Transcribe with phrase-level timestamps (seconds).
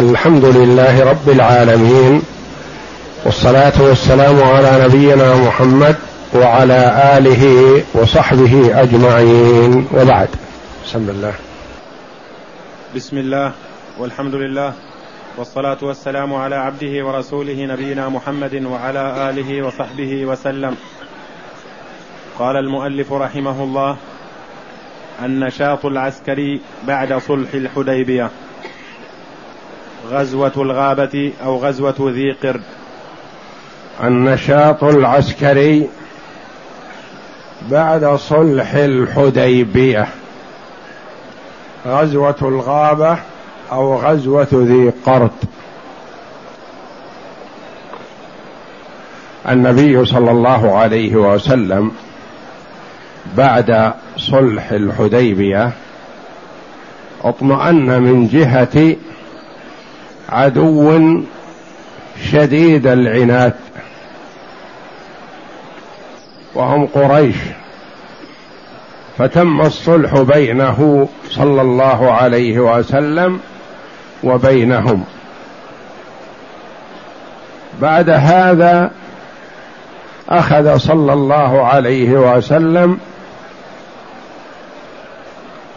[0.00, 2.22] الحمد لله رب العالمين
[3.24, 5.96] والصلاة والسلام على نبينا محمد
[6.34, 6.80] وعلى
[7.18, 7.44] آله
[7.94, 9.88] وصحبه أجمعين.
[9.94, 10.28] وبعد.
[10.84, 11.34] بسم الله.
[12.96, 13.52] بسم الله
[13.98, 14.72] والحمد لله
[15.36, 20.76] والصلاة والسلام على عبده ورسوله نبينا محمد وعلى آله وصحبه وسلم.
[22.38, 23.96] قال المؤلف رحمه الله
[25.22, 28.30] النشاط العسكري بعد صلح الحديبية.
[30.08, 32.62] غزوة الغابة أو غزوة ذي قرد
[34.04, 35.88] النشاط العسكري
[37.70, 40.08] بعد صلح الحديبية.
[41.86, 43.18] غزوة الغابة
[43.72, 45.30] أو غزوة ذي قرد
[49.48, 51.92] النبي صلى الله عليه وسلم
[53.36, 55.70] بعد صلح الحديبية
[57.24, 58.96] اطمأن من جهة
[60.30, 61.00] عدو
[62.32, 63.54] شديد العناد.
[66.54, 67.36] وهم قريش.
[69.18, 73.40] فتم الصلح بينه صلى الله عليه وسلم
[74.24, 75.04] وبينهم.
[77.80, 78.90] بعد هذا
[80.28, 82.98] أخذ صلى الله عليه وسلم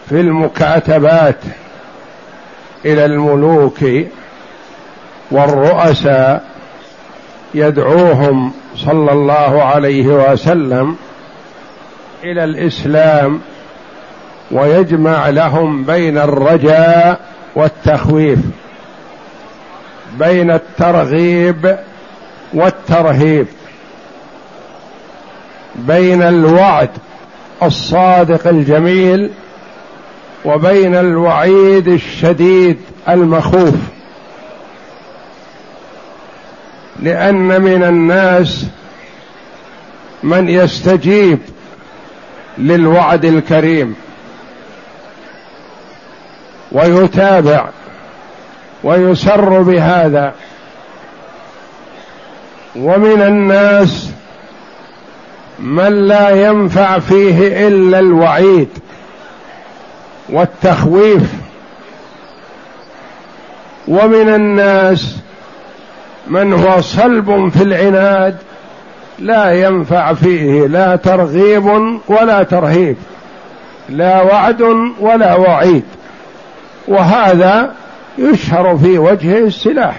[0.10, 1.40] في المكاتبات
[2.86, 3.80] إلى الملوك
[5.32, 6.44] والرؤساء
[7.54, 10.96] يدعوهم صلى الله عليه وسلم
[12.24, 13.42] إلى الإسلام
[14.52, 17.20] ويجمع لهم بين الرجاء
[17.56, 18.40] والتخويف
[20.20, 21.78] بين الترغيب
[22.54, 23.48] والترهيب
[25.76, 26.90] بين الوعد
[27.64, 29.32] الصادق الجميل
[30.46, 32.78] وبين الوعيد الشديد
[33.10, 33.74] المخوف.
[37.04, 38.66] لأن من الناس
[40.24, 41.40] من يستجيب
[42.58, 43.96] للوعد الكريم
[46.72, 47.70] ويتابع
[48.84, 50.34] ويسر بهذا.
[52.76, 54.10] ومن الناس
[55.60, 58.70] من لا ينفع فيه إلا الوعيد
[60.30, 61.32] والتخويف.
[63.88, 65.23] ومن الناس
[66.28, 68.38] من هو صلب في العناد
[69.20, 71.66] لا ينفع فيه لا ترغيب
[72.08, 72.98] ولا ترهيب
[73.90, 74.62] لا وعد
[75.00, 75.84] ولا وعيد
[76.88, 77.74] وهذا
[78.18, 79.96] يشهر في وجهه السلاح.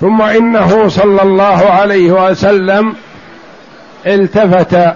[0.00, 2.94] ثم إنه صلى الله عليه وسلم
[4.06, 4.94] التفت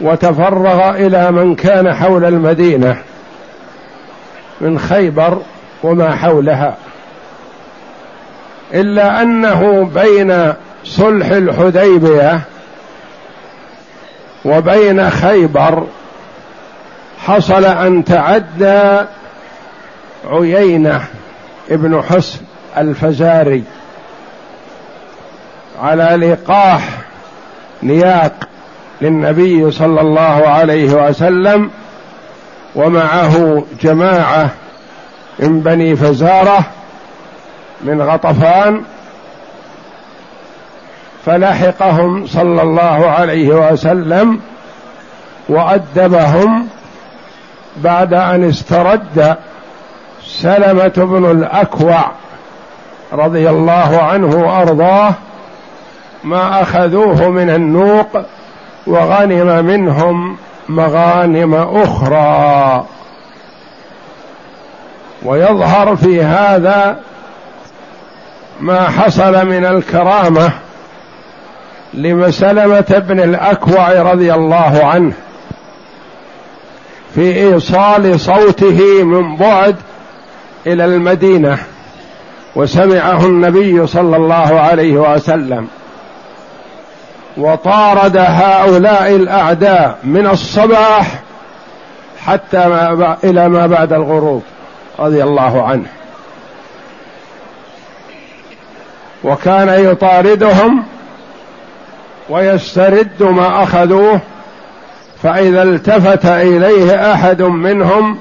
[0.00, 2.96] وتفرغ إلى من كان حول المدينة.
[4.60, 5.42] من خيبر
[5.82, 6.76] وما حولها.
[8.74, 10.52] إلا أنه بين
[10.84, 12.40] صلح الحديبية
[14.44, 15.86] وبين خيبر
[17.18, 19.06] حصل أن تعدى
[20.30, 21.04] عيينة
[21.70, 22.40] ابن حسن
[22.76, 23.64] الفزاري
[25.82, 26.88] على لقاح
[27.82, 28.32] نياق
[29.00, 31.70] للنبي صلى الله عليه وسلم
[32.76, 34.50] ومعه جماعة
[35.38, 36.64] من بني فزارة
[37.80, 38.82] من غطفان
[41.26, 44.40] فلحقهم صلى الله عليه وسلم
[45.48, 46.68] وأدبهم
[47.76, 49.36] بعد أن استرد
[50.24, 52.10] سلمة بن الأكوع
[53.12, 55.14] رضي الله عنه وأرضاه
[56.24, 58.08] ما أخذوه من النوق
[58.86, 60.36] وغنم منهم
[60.68, 62.84] مغانم أخرى.
[65.22, 66.98] ويظهر في هذا
[68.60, 70.52] ما حصل من الكرامة
[71.94, 75.12] لمسلمه بن الأكوع رضي الله عنه
[77.14, 79.76] في إيصال صوته من بعد
[80.66, 81.58] إلى المدينة
[82.56, 85.68] وسمعه النبي صلى الله عليه وسلم.
[87.36, 91.20] وطارد هؤلاء الأعداء من الصباح
[92.24, 94.42] حتى ما إلى ما بعد الغروب
[94.98, 95.86] رضي الله عنه.
[99.24, 100.84] وكان يطاردهم
[102.28, 104.20] ويسترد ما أخذوه
[105.22, 108.18] فإذا التفت إليه أحد منهم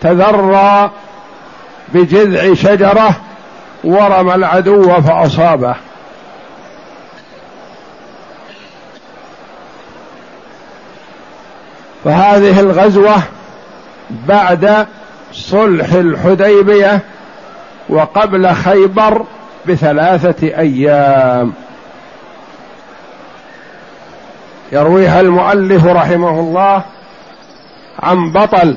[0.00, 0.90] تذرى
[1.94, 3.16] بجذع شجرة
[3.84, 5.74] ورمى العدو فأصابه.
[12.04, 13.16] فهذه الغزوة
[14.28, 14.86] بعد
[15.32, 17.00] صلح الحديبية
[17.88, 19.24] وقبل خيبر
[19.68, 21.52] بثلاثة أيام.
[24.72, 26.82] يرويها المؤلف رحمه الله
[28.02, 28.76] عن بطل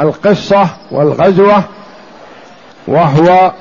[0.00, 1.62] القصة والغزوة
[2.86, 3.52] وهو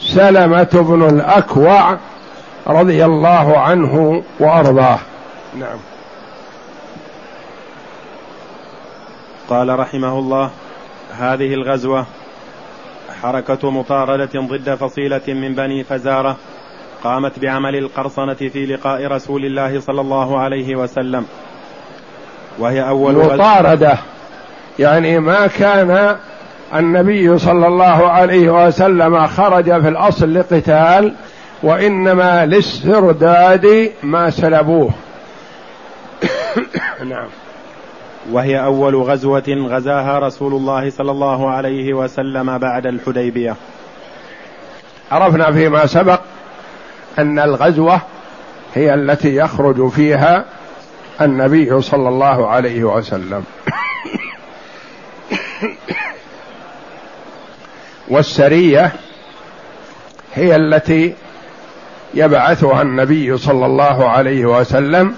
[0.00, 1.96] سلمة بن الأكوع
[2.66, 4.98] رضي الله عنه وأرضاه.
[5.58, 5.93] نعم.
[9.54, 10.50] قال رحمه الله
[11.18, 12.06] هذه الغزوة
[13.22, 16.36] حركة مطاردة ضد فصيلة من بني فزارة
[17.04, 21.26] قامت بعمل القرصنة في لقاء رسول الله صلى الله عليه وسلم.
[22.58, 23.98] وهي أول مطاردة.
[24.78, 26.16] يعني ما كان
[26.74, 31.14] النبي صلى الله عليه وسلم خرج في الأصل لقتال
[31.62, 34.90] وإنما لاسترداد ما سلبوه.
[37.10, 37.28] نعم.
[38.32, 43.56] وهي أول غزوة غزاها رسول الله صلى الله عليه وسلم بعد الحديبية.
[45.12, 46.20] عرفنا فيما سبق
[47.18, 48.00] أن الغزوة
[48.74, 50.44] هي التي يخرج فيها
[51.20, 53.44] النبي صلى الله عليه وسلم.
[58.08, 58.92] والسرية
[60.34, 61.14] هي التي
[62.14, 65.14] يبعثها النبي صلى الله عليه وسلم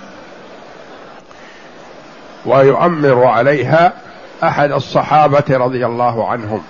[2.47, 3.93] ويؤمر عليها
[4.43, 6.63] أحد الصحابة رضي الله عنهم.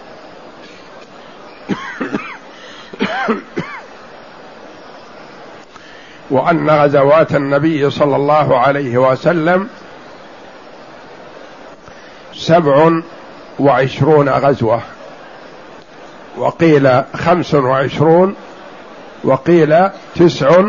[6.31, 9.69] وأن غزوات النبي صلى الله عليه وسلم
[12.34, 12.90] سبع
[13.58, 14.81] وعشرون غزوة.
[16.37, 18.37] وقيل خمس وعشرون
[19.25, 20.62] وقيل تسع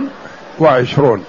[0.60, 1.26] وعشرون.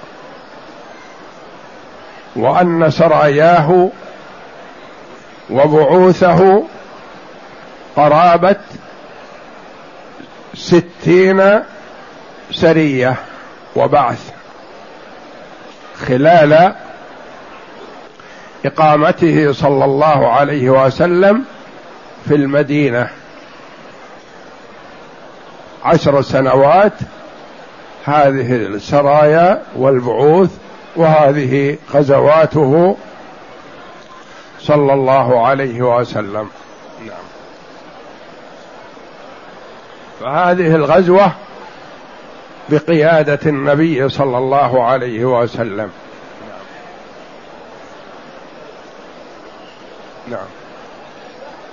[2.38, 3.90] وأن سراياه
[5.50, 6.64] وبعوثه
[7.96, 8.56] قرابة
[10.54, 11.60] ستين
[12.50, 13.14] سرية
[13.76, 14.30] وبعث
[16.06, 16.74] خلال
[18.66, 21.44] إقامته صلى الله عليه وسلم
[22.28, 23.08] في المدينة.
[25.84, 26.92] عشر سنوات
[28.04, 30.50] هذه السرايا والبعوث
[30.96, 32.96] وهذه غزواته
[34.60, 36.50] صلى الله عليه وسلم.
[37.06, 37.24] نعم.
[40.20, 41.32] فهذه الغزوة
[42.68, 45.90] بقيادة النبي صلى الله عليه وسلم.
[50.30, 50.46] نعم.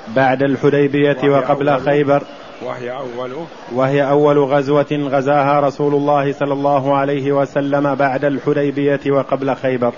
[0.08, 2.24] بعد الحديبية وقبل خيبر.
[2.62, 9.56] وهي أول وهي أول غزوة غزاها رسول الله صلى الله عليه وسلم بعد الحديبية وقبل
[9.56, 9.94] خيبر.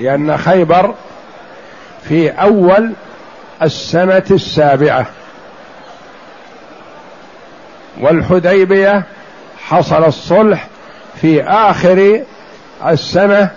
[0.00, 0.94] لأن خيبر
[2.02, 2.92] في أول
[3.62, 5.06] السنة السابعة.
[8.00, 9.02] والحديبية
[9.58, 10.68] حصل الصلح
[11.20, 12.22] في آخر
[12.86, 13.50] السنة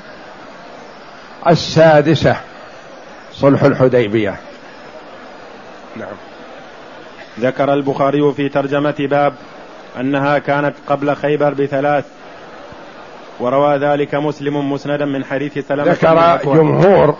[1.47, 2.35] السادسة
[3.33, 4.35] صلح الحديبية.
[5.95, 6.30] نعم.
[7.41, 9.33] ذكر البخاري في ترجمة باب
[9.99, 12.05] أنها كانت قبل خيبر بثلاث
[13.39, 17.15] وروى ذلك مسلم مسندا من حديث سلمة ذكر جمهور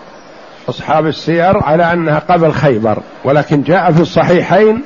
[0.68, 4.82] أصحاب السير على أنها قبل خيبر ولكن جاء في الصحيحين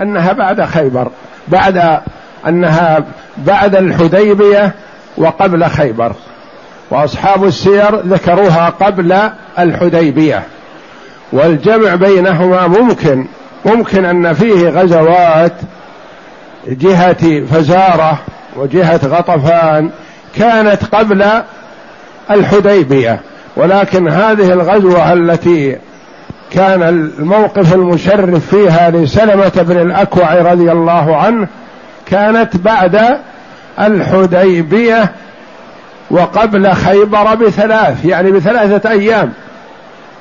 [0.00, 1.10] أنها بعد خيبر
[1.48, 2.00] بعد
[2.48, 3.04] أنها
[3.38, 4.74] بعد الحديبية
[5.16, 6.12] وقبل خيبر
[6.90, 10.42] وأصحاب السير ذكروها قبل الحديبية
[11.32, 13.26] والجمع بينهما ممكن.
[13.66, 15.52] ممكن أن فيه غزوات
[16.68, 18.18] جهة فزارة
[18.56, 19.90] وجهة غطفان
[20.36, 21.26] كانت قبل
[22.30, 23.20] الحديبية
[23.56, 25.76] ولكن هذه الغزوة التي
[26.50, 31.48] كان الموقف المشرف فيها لسلمة بن الأكوع رضي الله عنه
[32.06, 33.18] كانت بعد
[33.80, 35.12] الحديبية
[36.10, 39.32] وقبل خيبر بثلاث يعني بثلاثة أيام.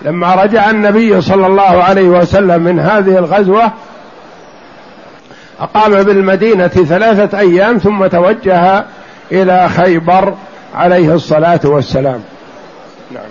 [0.01, 3.71] لما رجع النبي صلى الله عليه وسلم من هذه الغزوة
[5.59, 8.85] أقام بالمدينة ثلاثة أيام ثم توجه
[9.31, 10.33] إلى خيبر
[10.75, 12.23] عليه الصلاة والسلام.
[13.11, 13.23] نعم.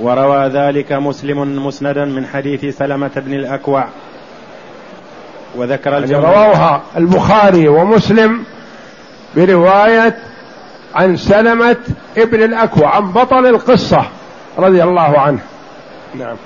[0.00, 3.84] وروى ذلك مسلم مسندا من حديث سلمة بن الأكوع.
[5.56, 8.44] وذكر يعني رواه البخاري ومسلم
[9.36, 10.16] برواية
[10.94, 11.76] عن سلمة
[12.18, 14.04] ابن الأكوع عن بطل القصة
[14.58, 15.38] رضي الله عنه.
[16.14, 16.36] نعم.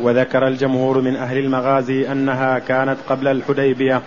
[0.00, 4.02] وذكر الجمهور من أهل المغازي أنها كانت قبل الحديبية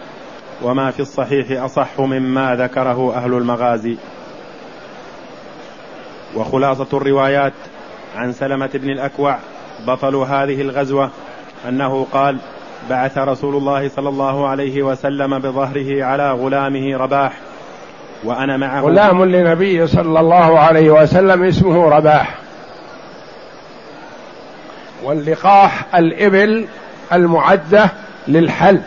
[0.61, 3.97] وما في الصحيح أصح مما ذكره أهل المغازي.
[6.35, 7.53] وخلاصة الروايات
[8.15, 9.37] عن سلمة بن الأكوع
[9.87, 11.09] بطل هذه الغزوة
[11.69, 12.37] أنه قال
[12.89, 17.33] بعث رسول الله صلى الله عليه وسلم بظهره على غلامه رباح
[18.23, 18.81] وأنا معه.
[18.81, 22.37] غلام لنبي صلى الله عليه وسلم اسمه رباح.
[25.03, 26.67] واللقاح الإبل
[27.13, 27.89] المعدة
[28.27, 28.83] للحلب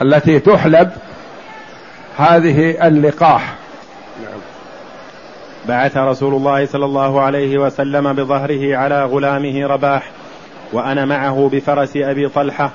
[0.00, 0.90] التي تحلب
[2.18, 3.54] هذه اللقاح.
[4.22, 4.40] نعم.
[5.68, 10.10] بعث رسول الله صلى الله عليه وسلم بظهره على غلامه رباح
[10.72, 12.70] وأنا معه بفرس أبي طلحة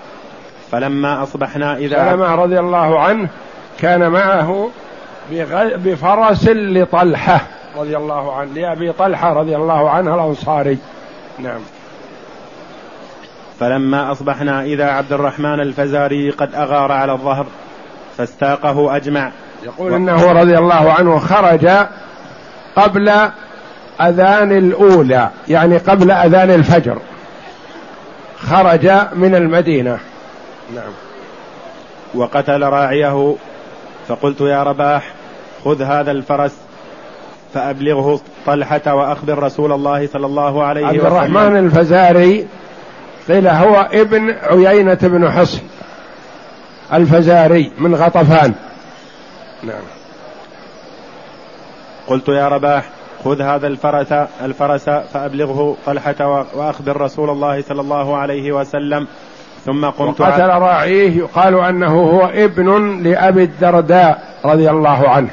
[0.72, 3.30] فلما أصبحنا إذا سلمة رضي الله عنه
[3.80, 4.70] كان معه
[5.76, 7.42] بفرس لطلحة
[7.78, 10.78] رضي الله عنه لأبي طلحة رضي الله عنه الأنصاري.
[11.40, 11.60] نعم.
[13.60, 17.46] فلما أصبحنا إذا عبد الرحمن الفزاري قد أغار على الظهر
[18.18, 19.32] فاستاقه أجمع.
[19.64, 21.68] يقول إنه رضي الله عنه خرج
[22.76, 23.10] قبل
[24.02, 26.98] أذان الأولى يعني قبل أذان الفجر.
[28.40, 29.98] خرج من المدينة.
[30.76, 30.92] نعم.
[32.16, 33.36] وقتل راعيه
[34.08, 35.14] فقلت يا رباح
[35.66, 36.56] خذ هذا الفرس
[37.54, 41.00] فأبلغه طلحة وأخبر رسول الله صلى الله عليه وسلم.
[41.00, 42.48] عبد الرحمن الفزاري
[43.28, 45.62] قيل هو ابن عيينة بن حصن
[46.94, 48.54] الفزاري من غطفان.
[49.64, 49.82] نعم.
[52.08, 52.84] قلت يا رباح
[53.24, 59.08] خذ هذا الفرس الفرس فأبلغه طلحة وأخبر رسول الله صلى الله عليه وسلم
[59.66, 65.30] ثم قمت قتل راعيه يقال أنه هو ابن لأبي الدرداء رضي الله عنه.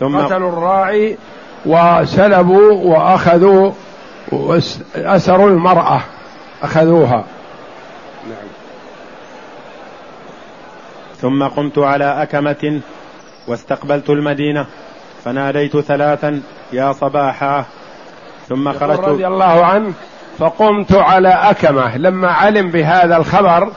[0.00, 1.16] ثم قتلوا الراعي
[1.66, 3.72] وسلبوا وأخذوا
[4.96, 6.00] أسروا المرأة
[6.62, 7.24] أخذوها.
[8.28, 8.48] نعم.
[11.20, 12.80] ثم قمت على أكمة
[13.46, 14.66] واستقبلت المدينة
[15.24, 17.64] فناديت ثلاثا يا صباحا.
[18.48, 19.00] ثم خرجت.
[19.00, 19.92] رضي الله عنه
[20.38, 21.96] فقمت على أكمة.
[21.96, 23.72] لما علم بهذا الخبر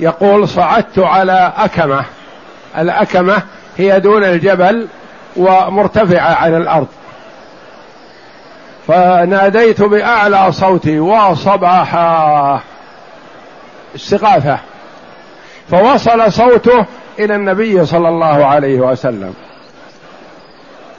[0.00, 2.04] يقول صعدت على أكمة.
[2.78, 3.42] الأكمة
[3.76, 4.88] هي دون الجبل
[5.36, 6.86] ومرتفعة عن الأرض.
[8.88, 12.60] فناديت بأعلى صوتي وصباحا.
[13.94, 14.58] استغاثة.
[15.70, 16.86] فوصل صوته
[17.18, 19.34] إلى النبي صلى الله عليه وسلم.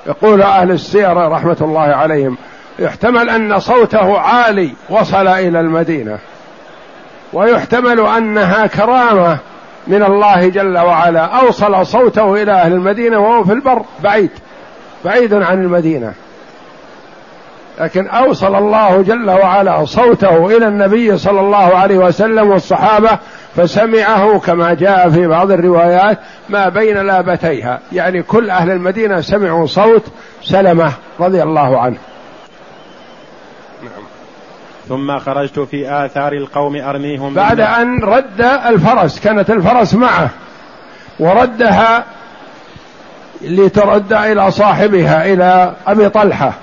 [0.07, 2.37] يقول أهل السيرة رحمة الله عليهم
[2.79, 6.17] يحتمل أن صوته عالي وصل إلى المدينة.
[7.33, 9.37] ويحتمل أنها كرامة
[9.87, 11.25] من الله جل وعلا.
[11.25, 14.31] أوصل صوته إلى أهل المدينة وهو في البر بعيد
[15.05, 16.13] بعيد عن المدينة.
[17.79, 23.20] لكن أوصل الله جل وعلا صوته إلى النبي صلى الله عليه وسلم والصحابة
[23.55, 27.79] فسمعه كما جاء في بعض الروايات ما بين لابتيها.
[27.91, 30.03] يعني كل أهل المدينة سمعوا صوت
[30.44, 31.98] سلمة رضي الله عنه.
[33.84, 34.03] نعم.
[34.89, 40.29] ثم خرجت في آثار القوم أرميهم بعد أن رد الفرس كانت الفرس معه
[41.20, 42.03] وردها
[43.41, 46.53] لترد إلى صاحبها إلى أبي طلحة.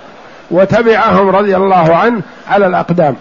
[0.52, 3.16] وتبعهم رضي الله عنه على الأقدام.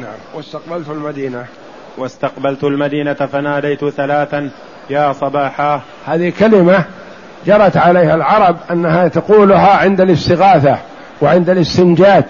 [0.00, 0.18] نعم.
[0.34, 1.44] واستقبلت المدينة.
[1.98, 4.50] واستقبلت المدينة فناديت ثلاثا
[4.90, 5.80] يا صباحا.
[6.06, 6.84] هذه كلمة
[7.46, 10.78] جرت عليها العرب أنها تقولها عند الاستغاثة
[11.22, 12.24] وعند الاستنجاد.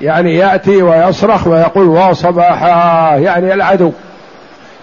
[0.00, 3.92] يعني يأتي ويصرخ ويقول وصباحا يعني العدو.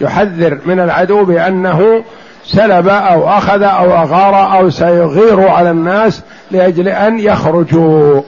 [0.02, 2.04] يحذر من العدو بأنه
[2.46, 6.22] سلب أو أخذ أو أغار أو سيغير على الناس
[6.52, 8.22] لأجل أن يخرجوا.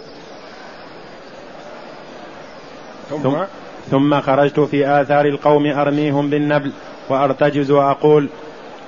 [3.23, 3.35] ثم
[3.91, 6.71] ثم خرجت في آثار القوم أرميهم بالنبل
[7.09, 8.29] وأرتجز وأقول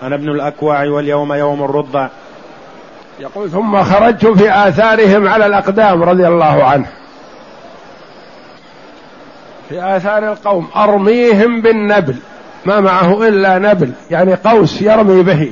[0.03, 2.07] أنا ابن الأكوع واليوم يوم الرضع
[3.19, 6.87] يقول ثم خرجت في آثارهم على الأقدام رضي الله عنه.
[9.69, 12.15] في آثار القوم أرميهم بالنبل.
[12.65, 15.51] ما معه إلا نبل يعني قوس يرمي به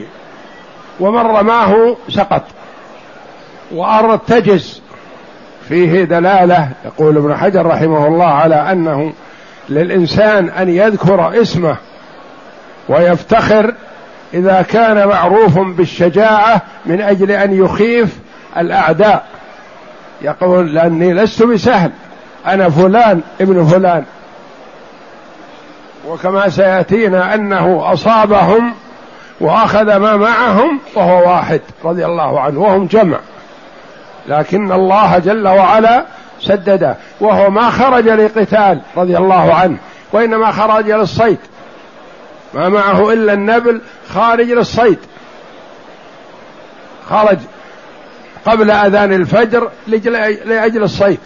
[0.99, 2.43] ومن رماه سقط.
[3.71, 4.81] وأرتجز.
[5.69, 9.13] فيه دلالة يقول ابن حجر رحمه الله على أنه
[9.69, 11.77] للإنسان أن يذكر اسمه
[12.89, 13.73] ويفتخر
[14.33, 18.17] إذا كان معروف بالشجاعة من أجل أن يخيف
[18.57, 19.25] الأعداء.
[20.21, 21.91] يقول لأني لست بسهل
[22.47, 24.03] أنا فلان ابن فلان.
[26.07, 28.73] وكما سيأتينا أنه أصابهم
[29.39, 33.19] وأخذ ما معهم وهو واحد رضي الله عنه وهم جمع.
[34.27, 36.05] لكن الله جل وعلا
[36.41, 39.77] سدده وهو ما خرج لقتال رضي الله عنه
[40.13, 41.37] وإنما خرج للصيد.
[42.53, 44.99] ما معه إلا النبل خارج للصيد.
[47.09, 47.37] خرج
[48.45, 49.69] قبل أذان الفجر
[50.45, 51.19] لأجل الصيد.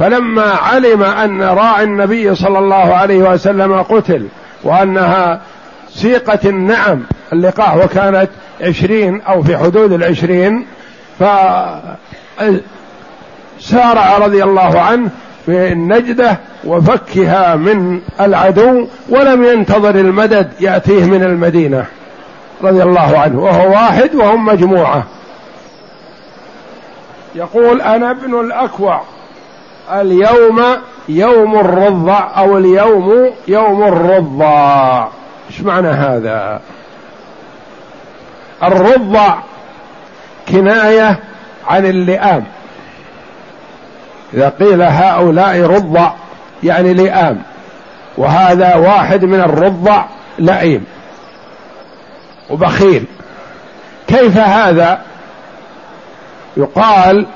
[0.00, 4.28] فلما علم أن راعي النبي صلى الله عليه وسلم قتل
[4.64, 5.40] وأنها
[5.88, 7.02] سيقة النعم
[7.32, 8.28] اللقاح وكانت
[8.60, 10.66] عشرين أو في حدود العشرين
[11.18, 11.78] فسارع
[14.18, 15.10] رضي الله عنه
[15.46, 21.86] في النجدة وفكها من العدو ولم ينتظر المدد يأتيه من المدينة
[22.62, 25.04] رضي الله عنه وهو واحد وهم مجموعة.
[27.34, 29.02] يقول أنا ابن الأكوع.
[29.92, 30.62] اليوم
[31.08, 35.08] يوم الرضع أو اليوم يوم الرضع
[35.50, 36.60] إيش معنى هذا؟
[38.62, 39.34] الرضع
[40.48, 41.18] كناية
[41.66, 42.44] عن اللئام.
[44.34, 46.12] إذا قيل هؤلاء رضع
[46.62, 47.42] يعني لئام
[48.16, 50.04] وهذا واحد من الرضع
[50.38, 50.84] لئيم
[52.50, 53.04] وبخيل.
[54.08, 55.00] كيف هذا؟
[56.56, 57.26] يقال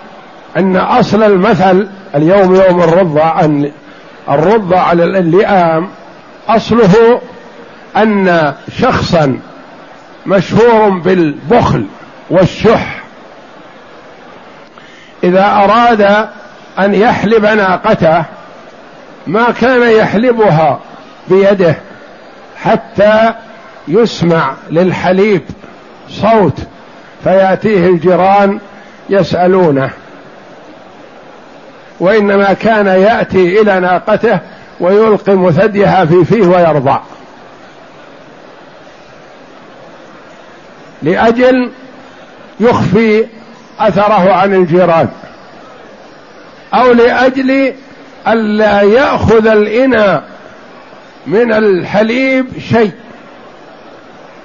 [0.57, 3.71] أن أصل المثل اليوم يوم الرضع ان
[4.29, 5.89] الرضع على اللئام
[6.49, 7.21] أصله
[7.97, 9.39] أن شخصا
[10.27, 11.87] مشهور بالبخل
[12.31, 13.03] والشح.
[15.25, 16.29] إذا أراد
[16.79, 18.25] أن يحلب ناقته
[19.27, 20.81] ما كان يحلبها
[21.29, 21.77] بيده
[22.57, 23.35] حتى
[23.89, 25.43] يسمع للحليب
[26.09, 26.59] صوت
[27.25, 28.61] فيأتيه الجيران
[29.11, 29.91] يسألونه.
[32.01, 34.39] وإنما كان يأتي إلى ناقته
[34.81, 37.01] ويلقم ثديها في فيه ويرضع
[41.03, 41.71] لأجل
[42.61, 43.25] يخفي
[43.81, 45.09] أثره عن الجيران.
[46.75, 47.73] أو لأجل
[48.29, 50.23] الا يأخذ الإناء
[51.27, 52.93] من الحليب شيء.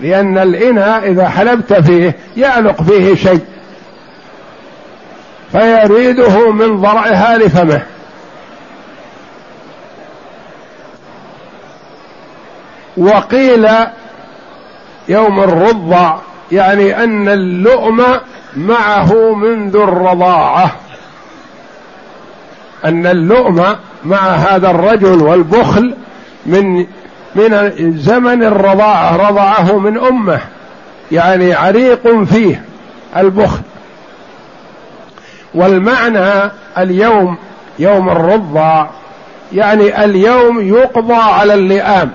[0.02, 3.42] لأن الإناء إذا حلبت فيه يعلق فيه شيء.
[5.52, 7.82] فيريده من ضرعها لفمه.
[12.98, 13.68] وقيل
[15.10, 16.16] يوم الرضع
[16.52, 18.04] يعني أن اللؤم
[18.56, 20.72] معه منذ الرضاعة.
[22.86, 25.96] أن اللؤم مع هذا الرجل والبخل
[26.46, 26.86] من
[27.36, 30.40] من زمن الرضاعة رضعه من أمه
[31.12, 32.64] يعني عريق فيه
[33.18, 33.62] البخل.
[35.60, 37.38] والمعنى اليوم
[37.80, 38.88] يوم الرضع
[39.54, 42.12] يعني اليوم يقضى على اللئام.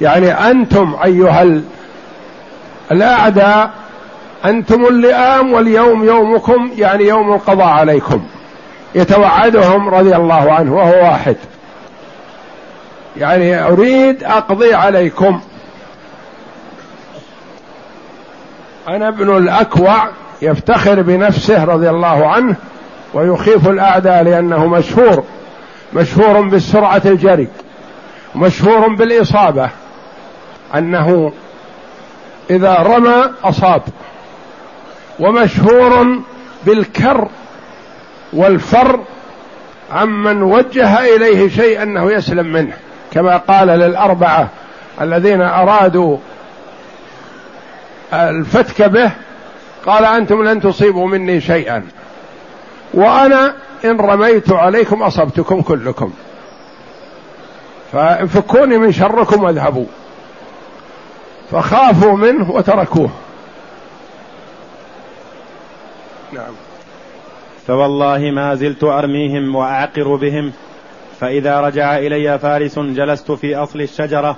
[0.00, 1.60] يعني أنتم أيها
[2.92, 3.70] الأعداء
[4.44, 8.22] أنتم اللئام واليوم يومكم يعني يوم القضاء عليكم.
[8.94, 11.36] يتوعدهم رضي الله عنه وهو واحد.
[13.16, 15.40] يعني أريد أقضي عليكم.
[18.88, 20.08] أنا ابن الأكوع.
[20.42, 22.56] يفتخر بنفسه رضي الله عنه
[23.14, 25.24] ويخيف الأعداء لأنه مشهور
[25.92, 27.48] مشهور بالسرعة الجري
[28.34, 29.70] مشهور بالإصابة
[30.74, 31.32] أنه
[32.50, 33.82] إذا رمى أصاب
[35.20, 36.20] ومشهور
[36.66, 37.28] بالكر
[38.32, 39.00] والفر
[39.92, 42.72] عمن وجه إليه شيء أنه يسلم منه
[43.12, 44.48] كما قال للأربعة
[45.00, 46.16] الذين أرادوا
[48.12, 49.10] الفتك به
[49.86, 51.88] قال أنتم لن تصيبوا مني شيئا.
[52.94, 56.12] وأنا إن رميت عليكم أصبتكم كلكم.
[57.92, 59.86] فانفكوني من شركم واذهبوا.
[61.50, 63.10] فخافوا منه وتركوه.
[66.32, 66.52] نعم.
[67.66, 70.52] فوالله ما زلت أرميهم وأعقر بهم.
[71.20, 74.36] فإذا رجع إلي فارس جلست في أصل الشجرة.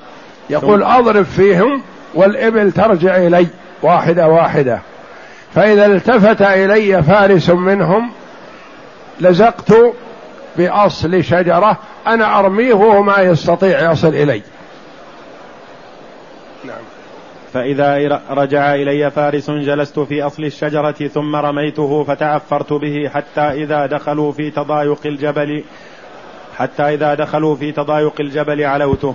[0.51, 1.83] يقول أضرب فيهم
[2.15, 3.47] والإبل ترجع إلي.
[3.83, 4.81] واحدة واحدة.
[5.55, 8.11] فإذا التفت إلي فارس منهم
[9.21, 9.75] لزقت
[10.57, 14.43] بأصل شجرة أنا أرميه وهو ما يستطيع يصل إلي.
[17.53, 24.33] فإذا رجع إلي فارس جلست في أصل الشجرة ثم رميته فتعفرت به حتى إذا دخلوا
[24.33, 25.65] في تضايق الجبل
[26.57, 29.15] حتى إذا دخلوا في تضايق الجبل علوته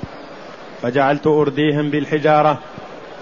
[0.82, 2.60] فجعلت أرديهم بالحجارة.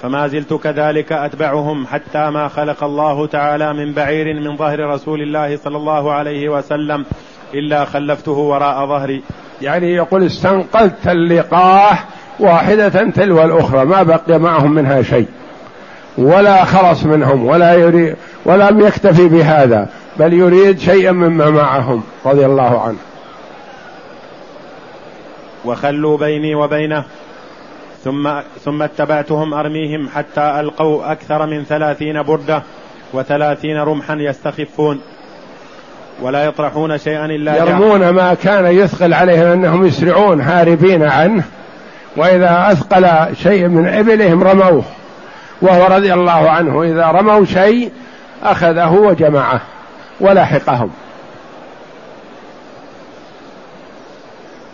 [0.01, 5.58] فما زلت كذلك أتبعهم حتى ما خلق الله تعالى من بعير من ظهر رسول الله
[5.58, 7.05] صلى الله عليه وسلم
[7.53, 9.21] إلا خلفته وراء ظهري.
[9.62, 12.05] يعني يقول استنقذت اللقاح
[12.39, 15.27] واحدة تلو الأخرى ما بقي معهم منها شيء.
[16.17, 22.81] ولا خلص منهم ولا يريد ولم يكتفي بهذا بل يريد شيئا مما معهم رضي الله
[22.81, 22.97] عنه.
[25.65, 27.03] وخلوا بيني وبينه
[28.06, 28.30] ثم
[28.65, 32.63] ثم اتبعتهم أرميهم حتى ألقوا أكثر من ثلاثين بردة
[33.13, 35.02] وثلاثين رمحا يستخفون
[36.22, 41.44] ولا يطرحون شيئا إلا يرمون ما كان يثقل عليهم أنهم يسرعون هاربين عنه
[42.18, 44.84] وإذا أثقل شيء من إبلهم رموه
[45.62, 47.91] وهو رضي الله عنه إذا رموا شيء
[48.44, 49.62] أخذه وجمعه
[50.20, 50.91] ولحقهم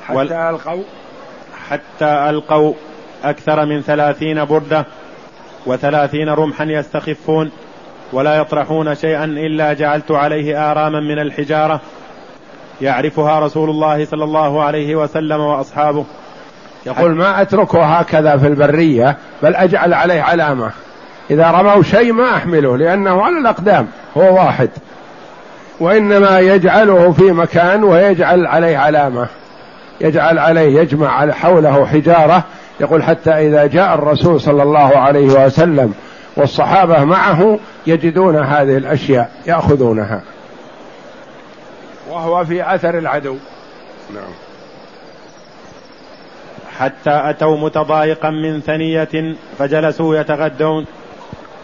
[0.07, 0.83] حتى ألقوا؟
[1.69, 2.73] حتى ألقوا
[3.23, 4.85] أكثر من ثلاثين بردة
[5.65, 7.51] وثلاثين رمحا يستخفون
[8.13, 11.81] ولا يطرحون شيئا إلا جعلت عليه آراما من الحجارة
[12.81, 16.05] يعرفها رسول الله صلى الله عليه وسلم وأصحابه.
[16.85, 20.71] يقول ما أتركه هكذا في البرية بل أجعل عليه علامة.
[21.31, 24.69] إذا رموا شيء ما أحمله لأنه على الأقدام هو واحد.
[25.79, 29.27] وإنما يجعله في مكان ويجعل عليه علامة.
[30.01, 32.43] يجعل عليه يجمع حوله حجارة
[32.81, 35.93] يقول حتى إذا جاء الرسول صلى الله عليه وسلم
[36.35, 40.21] والصحابة معه يجدون هذه الأشياء يأخذونها.
[42.09, 43.37] وهو في أثر العدو.
[44.13, 44.33] نعم.
[46.77, 50.85] حتى أتوا متضايقا من ثنية فجلسوا يتغدون.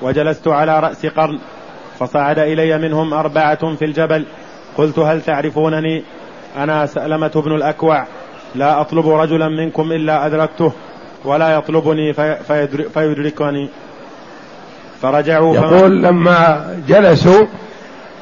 [0.02, 1.40] وجلست على رأس قرن
[2.00, 4.26] فصعد إلي منهم أربعة في الجبل.
[4.78, 6.04] قلت هل تعرفونني؟
[6.58, 8.06] أنا سألمة بن الأكوع.
[8.56, 10.72] لا أطلب رجلا منكم إلا أدركته.
[11.26, 12.14] ولا يطلبني
[12.94, 13.70] فيدركني.
[15.02, 17.46] فرجعوا يقول لما جلسوا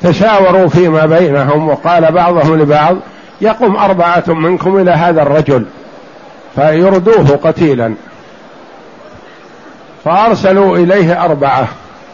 [0.02, 2.98] تشاوروا فيما بينهم وقال بعضهم لبعض
[3.42, 5.66] يقوم أربعة منكم إلى هذا الرجل
[6.56, 7.94] فيردوه قتيلا.
[10.06, 11.68] فأرسلوا إليه أربعة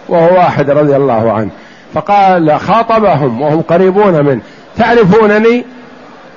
[0.10, 1.50] وهو واحد رضي الله عنه.
[1.94, 4.42] فقال خاطبهم وهم قريبون منه.
[4.78, 5.66] تعرفونني؟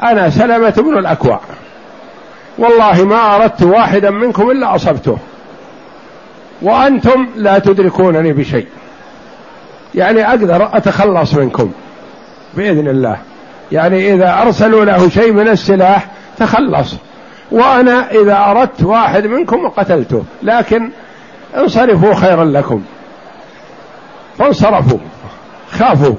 [0.02, 1.40] أنا سلمة بن الأكوع.
[2.58, 5.18] والله ما أردت واحدا منكم إلا أصبته.
[6.62, 8.66] وأنتم لا تدركونني بشيء.
[9.94, 11.72] يعني أقدر أتخلص منكم
[12.54, 13.18] بإذن الله.
[13.72, 16.06] يعني إذا أرسلوا له شيء من السلاح
[16.38, 16.94] تخلص.
[17.50, 20.24] وأنا إذا أردت واحد منكم قتلته.
[20.42, 20.90] لكن
[21.56, 22.82] انصرفوا خيرا لكم.
[24.38, 24.98] فانصرفوا.
[25.70, 26.14] خافوا.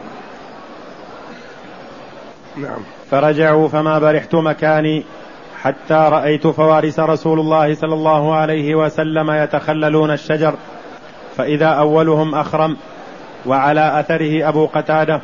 [2.58, 2.80] نعم.
[3.12, 5.06] فرجعوا فما برحت مكاني.
[5.65, 10.54] حتى رأيت فوارس رسول الله صلى الله عليه وسلم يتخللون الشجر
[11.38, 12.78] فإذا أولهم أخرم
[13.45, 15.21] وعلى أثره أبو قتادة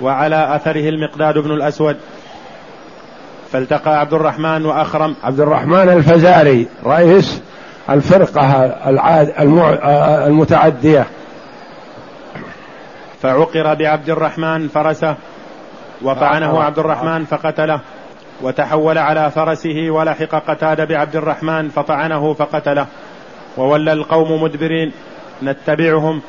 [0.00, 1.96] وعلى أثره المقداد بن الأسود.
[3.52, 5.14] فالتقى عبد الرحمن وأخرم.
[5.24, 7.42] عبد الرحمن الفزاري رئيس
[7.90, 9.32] الفرقة العاد
[10.26, 11.06] المتعدية.
[13.22, 15.14] فعقر بعبد الرحمن فرسه
[16.02, 17.80] وطعنه عبد الرحمن فقتله.
[18.44, 22.86] وتحول على فرسه ولحق قتاد بعبد الرحمن فطعنه فقتله.
[23.56, 24.92] وولى القوم مدبرين
[25.42, 26.22] نتبعهم.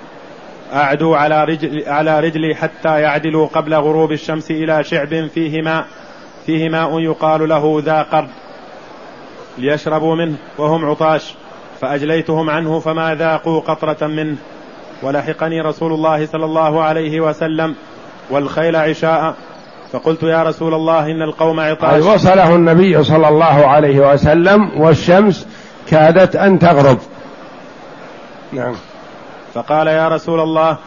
[0.73, 5.86] أعدوا على رجل على رجلي حتى يعدلوا قبل غروب الشمس إلى شعب فيه ماء
[6.45, 8.30] فيه ماء يقال له ذا قرد
[9.58, 11.34] ليشربوا منه وهم عطاش.
[11.82, 14.38] فأجليتهم عنه فما ذاقوا قطرة منه.
[15.04, 17.75] ولحقني رسول الله صلى الله عليه وسلم
[18.30, 19.36] والخيل عشاء.
[19.91, 22.04] فقلت يا رسول الله إن القوم عطاش.
[22.04, 25.48] وصله النبي صلى الله عليه وسلم والشمس
[25.89, 26.98] كادت أن تغرب.
[28.54, 28.76] نعم.
[29.54, 30.78] فقال يا رسول الله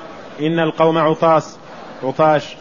[0.40, 1.58] إن القوم عطاس
[2.02, 2.56] عطاش.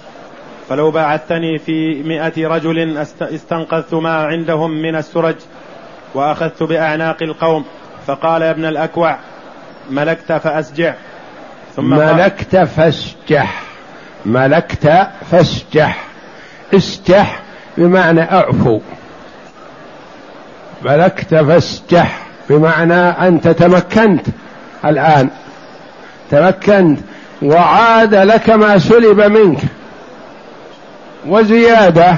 [0.69, 5.35] فلو بعثتني في مئة رجل استنقذت ما عندهم من السرج
[6.13, 7.65] وأخذت بأعناق القوم.
[8.07, 9.17] فقال يا ابن الأكوع
[9.89, 10.93] ملكت فأسجع.
[11.75, 13.61] ثم ملكت فاسجح.
[14.25, 16.06] ملكت فاسجح.
[16.73, 17.39] استح
[17.77, 18.79] بمعنى أعفو.
[20.85, 24.25] ملكت فاسجح بمعنى انت تمكنت
[24.85, 25.29] الآن.
[26.31, 26.99] تمكنت.
[27.41, 29.59] وعاد لك ما سلب منك.
[31.27, 32.15] وزيادة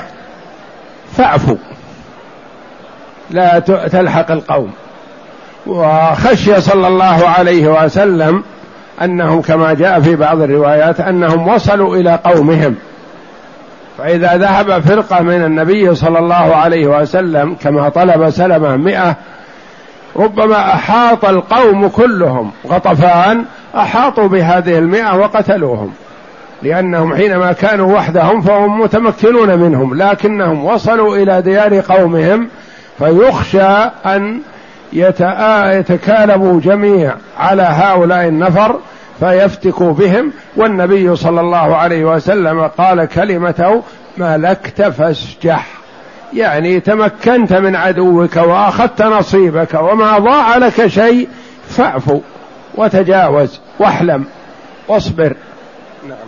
[1.18, 1.56] فاعفو.
[3.30, 3.60] لا
[3.92, 4.72] تلحق القوم.
[5.68, 8.44] وخشي صلى الله عليه وسلم
[9.02, 12.76] أنهم كما جاء في بعض الروايات أنهم وصلوا إلى قومهم.
[14.00, 19.16] فإذا ذهب فرقة من النبي صلى الله عليه وسلم كما طلب سلمة مئة
[20.16, 25.94] ربما أحاط القوم كلهم غطفان أحاطوا بهذه المئة وقتلوهم
[26.64, 32.48] لأنهم حينما كانوا وحدهم فهم متمكنون منهم لكنهم وصلوا إلى ديار قومهم
[32.98, 33.68] فيخشى
[34.06, 34.40] أن
[34.94, 38.80] يتكالبوا جميع على هؤلاء النفر
[39.20, 43.84] فيفتكوا بهم والنبي صلى الله عليه وسلم قال كلمته
[44.18, 45.68] ملكت فاسجح
[46.34, 51.28] يعني تمكنت من عدوك وأخذت نصيبك وما ضاع لك شيء
[51.68, 52.22] فاعفو
[52.76, 54.26] وتجاوز واحلم
[54.88, 55.36] واصبر.
[56.10, 56.28] نعم.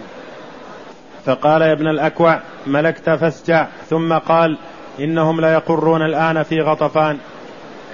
[1.26, 4.58] فقال يا ابن الأكوع ملكت فاسجع ثم قال
[5.00, 7.18] إنهم ليقرون الآن في غطفان.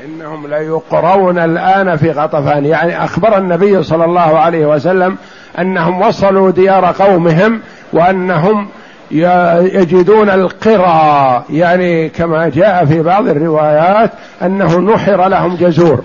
[0.05, 2.65] إنهم ليقرون الآن في غطفان.
[2.65, 5.17] يعني أخبر النبي صلى الله عليه وسلم
[5.59, 7.61] أنهم وصلوا ديار قومهم
[7.93, 8.67] وأنهم
[9.11, 11.43] يجدون القرى.
[11.49, 16.03] يعني كما جاء في بعض الروايات أنه نحر لهم جزور.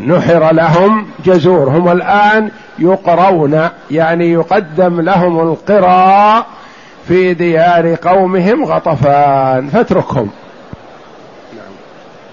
[0.00, 1.68] نحر لهم جزور.
[1.68, 6.44] هم الآن يقرون يعني يقدم لهم القرى
[7.08, 9.68] في ديار قومهم غطفان.
[9.68, 10.30] فاتركهم.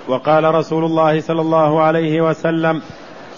[0.08, 2.82] وقال رسول الله صلى الله عليه وسلم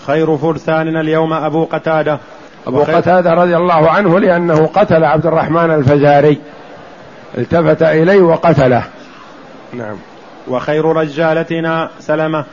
[0.08, 2.20] خير فرساننا اليوم أبو قتادة.
[2.68, 6.38] أبو قتادة رضي الله عنه لأنه قتل عبد الرحمن الفزاري
[7.38, 8.84] التفت إليه وقتله.
[9.74, 9.96] نعم.
[10.48, 12.46] وخير رجالتنا سلمة.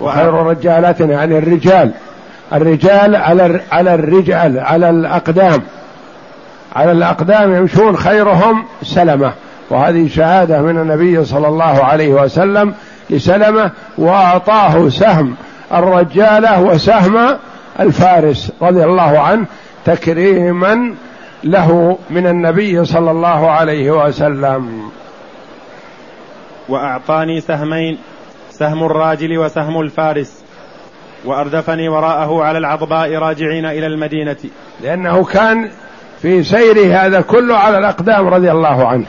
[0.00, 1.90] وخير رجالتنا يعني الرجال.
[2.52, 5.62] الرجال على على الرجال على الأقدام.
[6.76, 9.32] على الأقدام يمشون خيرهم سلمة.
[9.70, 12.74] وهذه شهادة من النبي صلى الله عليه وسلم
[13.10, 15.34] لسلمة وأعطاه سهم
[15.72, 17.36] الرجالة وسهم
[17.80, 19.46] الفارس رضي الله عنه
[19.84, 20.94] تكريما
[21.44, 24.90] له من النبي صلى الله عليه وسلم.
[26.68, 27.98] وأعطاني سهمين
[28.50, 30.44] سهم الراجل وسهم الفارس
[31.24, 34.36] وأردفني وراءه على العضباء راجعين إلى المدينة.
[34.82, 35.70] لأنه كان
[36.22, 39.06] في سيره هذا كله على الأقدام رضي الله عنه.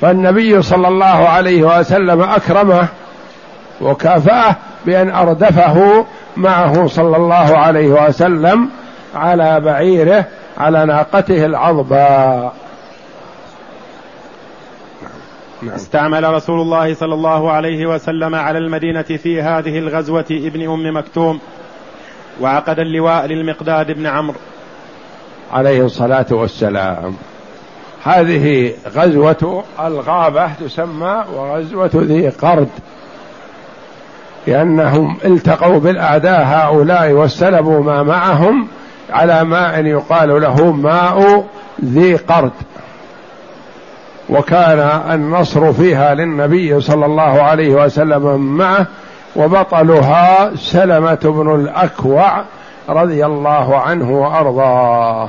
[0.00, 2.88] فالنبي صلى الله عليه وسلم أكرمه
[3.80, 8.68] وكافأه بأن أردفه معه صلى الله عليه وسلم
[9.14, 10.24] على بعيره
[10.58, 12.54] على ناقته العظباء
[15.62, 15.74] نعم.
[15.74, 21.40] استعمل رسول الله صلى الله عليه وسلم على المدينة في هذه الغزوة ابن أم مكتوم
[22.40, 24.36] وعقد اللواء للمقداد بن عمرو.
[25.52, 27.16] عليه الصلاة والسلام.
[28.04, 32.68] هذه غزوة الغابة تسمى وغزوة ذي قرد
[34.46, 38.68] لأنهم التقوا بالأعداء هؤلاء واستلبوا ما معهم
[39.10, 41.44] على ماء يقال له ماء
[41.84, 42.52] ذي قرد.
[44.28, 48.86] وكان النصر فيها للنبي صلى الله عليه وسلم معه
[49.36, 52.42] وبطلها سلمة بن الأكوع
[52.88, 55.28] رضي الله عنه وأرضاه.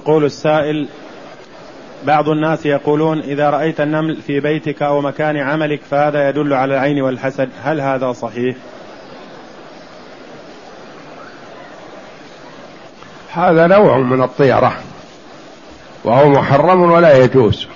[0.00, 0.88] يقول السائل
[2.04, 7.02] بعض الناس يقولون إذا رأيت النمل في بيتك أو مكان عملك فهذا يدل على العين
[7.02, 8.56] والحسد هل هذا صحيح؟
[13.32, 14.72] هذا نوع من الطيرة
[16.04, 17.66] وهو محرم ولا يجوز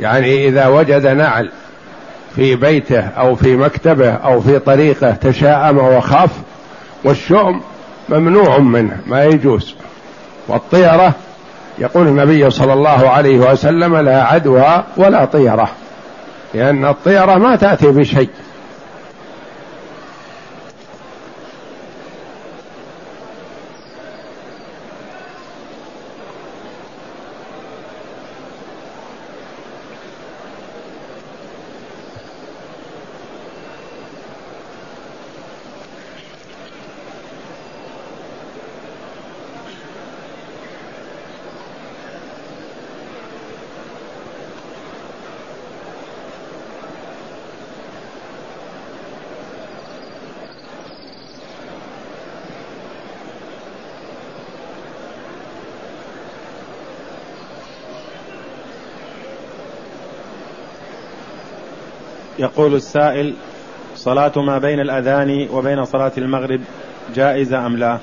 [0.00, 1.50] يعني إذا وجد نعل
[2.36, 6.30] في بيته أو في مكتبه أو في طريقه تشاءم وخاف
[7.04, 7.62] والشؤم
[8.08, 9.74] ممنوع منه ما يجوز
[10.48, 11.14] والطيرة
[11.78, 15.68] يقول النبي صلى الله عليه وسلم لا عدوى ولا طيرة
[16.54, 18.28] لأن الطيرة ما تأتي بشيء.
[62.54, 63.34] يقول السائل
[63.96, 66.60] صلاة ما بين الأذان وبين صلاة المغرب
[67.14, 67.98] جائزة أم لا؟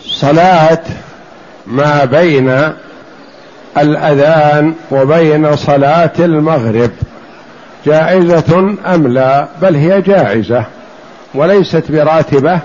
[0.00, 0.82] صلاة
[1.66, 2.72] ما بين
[3.78, 6.90] الأذان وبين صلاة المغرب
[7.86, 10.64] جائزة أم لا؟ بل هي جائزة
[11.34, 12.60] وليست براتبة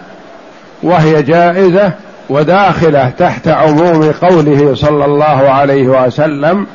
[0.83, 6.67] وهي جائزة وداخله تحت عموم قوله صلى الله عليه وسلم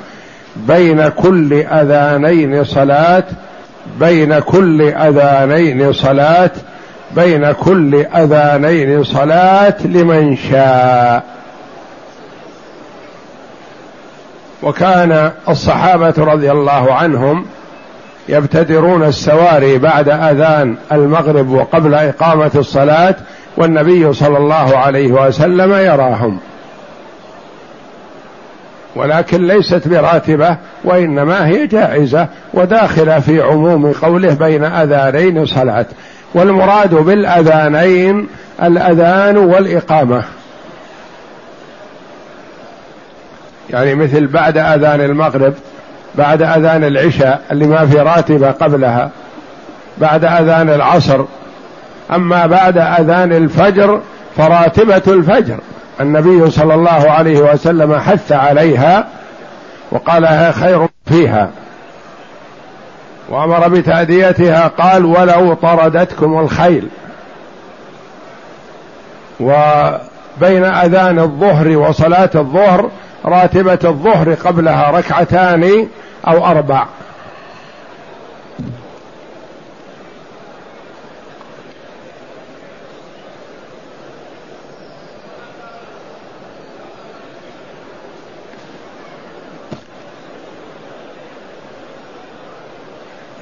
[0.57, 3.25] بين كل أذانين صلاة
[4.01, 6.51] بين كل أذانين صلاة
[7.17, 11.25] بين كل أذانين صلاة لمن شاء.
[14.63, 17.47] وكان الصحابة رضي الله عنهم
[18.29, 23.15] يبتدرون السواري بعد أذان المغرب وقبل إقامة الصلاة
[23.61, 26.38] والنبي صلى الله عليه وسلم يراهم.
[28.96, 35.87] ولكن ليست براتبة وإنما هي جائزة وداخله في عموم قوله بين أذانين صلاة.
[36.35, 38.29] والمراد بالأذانين
[38.62, 40.25] الأذان والإقامة.
[43.70, 45.55] يعني مثل بعد أذان المغرب
[46.14, 49.11] بعد أذان العشاء اللي ما في راتبة قبلها
[49.99, 51.25] بعد أذان العصر
[52.12, 54.01] أما بعد أذان الفجر
[54.37, 55.57] فراتبة الفجر.
[56.01, 59.09] النبي صلى الله عليه وسلم حث عليها
[59.92, 61.51] وقال خير فيها.
[63.29, 66.88] وأمر بتأديتها قال ولو طردتكم الخيل.
[69.40, 72.90] وبين أذان الظهر وصلاة الظهر
[73.25, 75.87] راتبة الظهر قبلها ركعتان
[76.29, 76.85] أو أربع.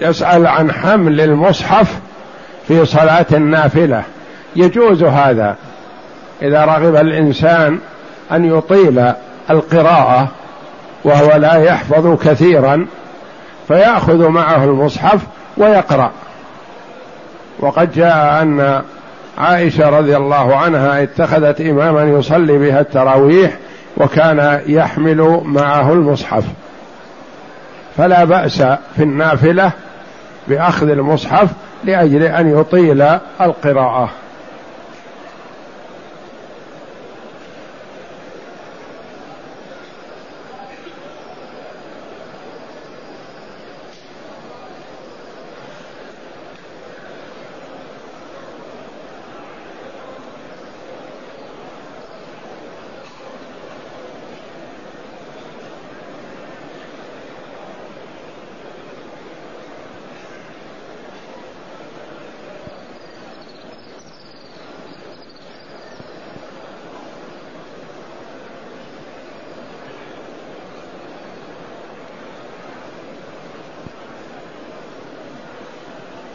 [0.00, 1.98] يسأل عن حمل المصحف
[2.68, 4.02] في صلاة النافلة.
[4.56, 5.56] يجوز هذا
[6.42, 7.78] إذا رغب الإنسان
[8.32, 9.12] أن يطيل
[9.50, 10.28] القراءة
[11.04, 12.86] وهو لا يحفظ كثيرا
[13.68, 15.20] فيأخذ معه المصحف
[15.56, 16.10] ويقرأ.
[17.60, 18.82] وقد جاء أن
[19.38, 23.52] عائشة رضي الله عنها اتخذت إماما يصلي بها التراويح
[23.96, 26.44] وكان يحمل معه المصحف.
[27.96, 28.62] فلا بأس
[28.96, 29.72] في النافلة
[30.48, 31.50] بأخذ المصحف
[31.84, 33.02] لأجل أن يطيل
[33.40, 34.10] القراءة.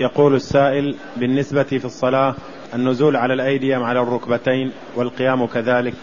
[0.03, 2.35] يقول السائل بالنسبة في الصلاة
[2.73, 5.93] النزول على الأيدي أم على الركبتين والقيام كذلك؟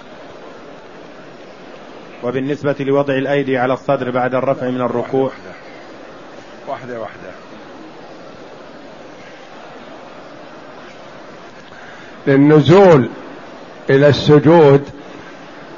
[2.23, 5.31] وبالنسبة لوضع الأيدي على الصدر بعد الرفع من الركوع؟
[6.69, 7.31] واحدة واحدة.
[12.27, 13.09] للنزول
[13.91, 14.83] إلى السجود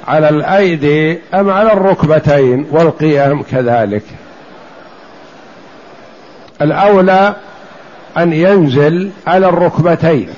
[0.07, 4.03] على الأيدي أم على الركبتين والقيام كذلك؟
[6.61, 7.35] الأولى
[8.17, 10.29] أن ينزل على الركبتين.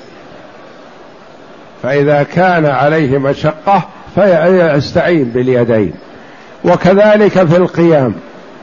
[1.82, 5.92] فإذا كان عليه مشقه فيستعين باليدين.
[6.64, 8.14] وكذلك في القيام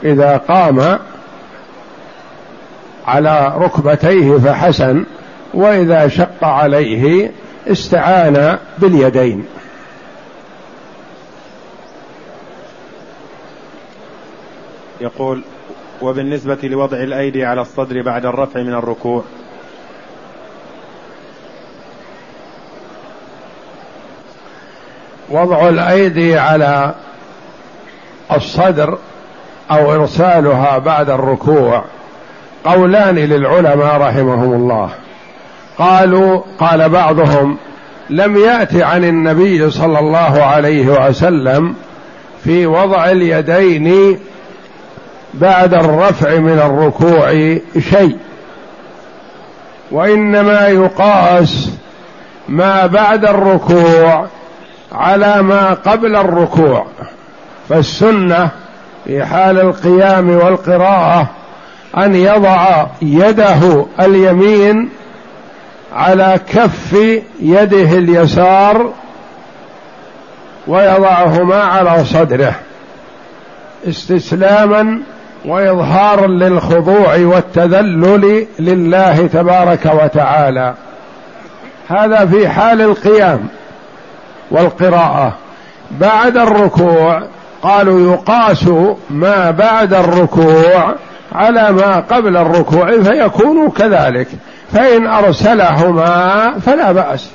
[0.04, 1.00] إذا قام
[3.08, 5.06] على ركبتيه فحسن
[5.54, 7.32] وإذا شق عليه
[7.68, 9.46] استعان باليدين.
[15.02, 15.44] يقول
[16.04, 19.24] وبالنسبة لوضع الأيدي على الصدر بعد الرفع من الركوع.
[25.30, 26.94] وضع الأيدي على
[28.32, 28.98] الصدر
[29.72, 31.84] أو إرسالها بعد الركوع.
[32.66, 34.90] قولان للعلماء رحمهم الله.
[35.78, 37.58] قالوا قال بعضهم
[38.10, 41.76] لم يأت عن النبي صلى الله عليه وسلم
[42.44, 44.20] في وضع اليدين
[45.34, 48.18] بعد الرفع من الركوع شيء
[49.92, 51.70] وإنما يقاس
[52.50, 54.28] ما بعد الركوع
[54.92, 56.86] على ما قبل الركوع.
[57.70, 58.50] فالسنة
[59.06, 61.28] في حال القيام والقراءة
[61.98, 64.90] أن يضع يده اليمين
[65.96, 66.94] على كف
[67.40, 68.92] يده اليسار
[70.68, 72.56] ويضعهما على صدره
[73.88, 75.02] استسلاما
[75.46, 80.74] واظهارا للخضوع والتذلل لله تبارك وتعالى.
[81.88, 83.48] هذا في حال القيام
[84.52, 85.34] والقراءة.
[85.92, 87.24] بعد الركوع
[87.64, 88.68] قالوا يقاس
[89.10, 90.96] ما بعد الركوع
[91.36, 94.28] على ما قبل الركوع فيكون كذلك.
[94.74, 97.30] فإن أرسلهما فلا بأس.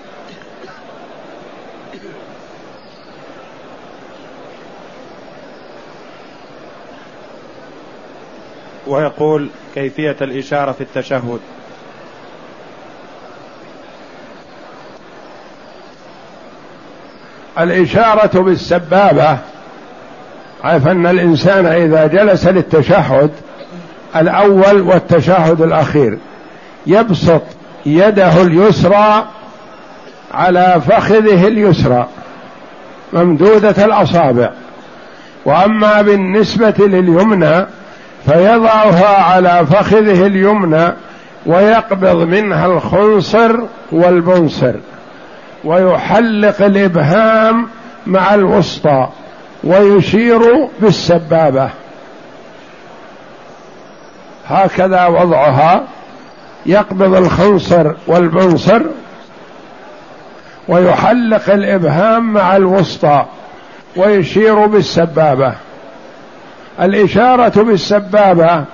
[8.89, 11.41] ويقول كيفية الإشارة في التشهد.
[17.59, 19.39] الإشارة بالسبابة
[20.65, 23.31] عرف أن الإنسان إذا جلس للتشهد
[24.17, 26.19] الأول والتشهد الأخير
[26.87, 27.43] يبسط
[27.87, 29.27] يده اليسرى
[30.35, 32.09] على فخذه اليسرى
[33.13, 34.51] ممدودة الأصابع.
[35.45, 37.67] وأما بالنسبة لليمنى
[38.27, 40.93] فيضعها على فخذه اليمنى
[41.47, 43.57] ويقبض منها الخنصر
[43.93, 44.75] والبنصر
[45.65, 47.69] ويحلق الإبهام
[48.07, 49.09] مع الوسطى
[49.65, 51.71] ويشير بالسبابة.
[54.49, 55.85] هكذا وضعها.
[56.67, 58.83] يقبض الخنصر والبنصر
[60.69, 63.25] ويحلق الإبهام مع الوسطى
[63.97, 65.55] ويشير بالسبابة.
[66.81, 68.65] الإشارة بالسبابة.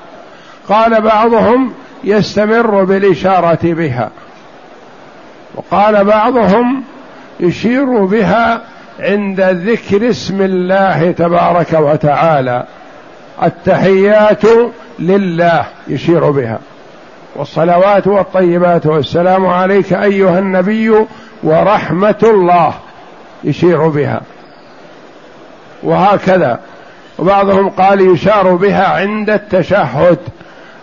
[0.69, 1.73] قال بعضهم
[2.05, 4.11] يستمر بالإشارة بها.
[5.55, 6.83] وقال بعضهم
[7.41, 8.61] يشير بها
[9.01, 12.65] عند ذكر اسم الله تبارك وتعالى.
[13.43, 14.43] التحيات
[14.99, 16.59] لله يشير بها.
[17.37, 21.07] والصلوات والطيبات والسلام عليك أيها النبي
[21.43, 22.75] ورحمة الله
[23.45, 24.21] يشير بها.
[25.83, 26.61] وهكذا
[27.19, 30.19] وبعضهم قال يشار بها عند التشهد.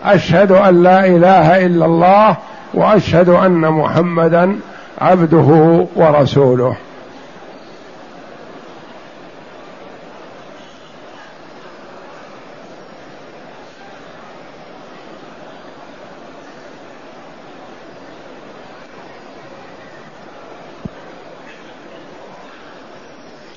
[0.04, 2.36] أشهد أن لا إله إلا الله
[2.74, 4.56] وأشهد أن محمدا
[5.00, 6.76] عبده ورسوله.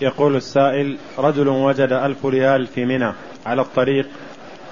[0.06, 3.12] يقول السائل رجل وجد ألف ريال في منى
[3.46, 4.08] على الطريق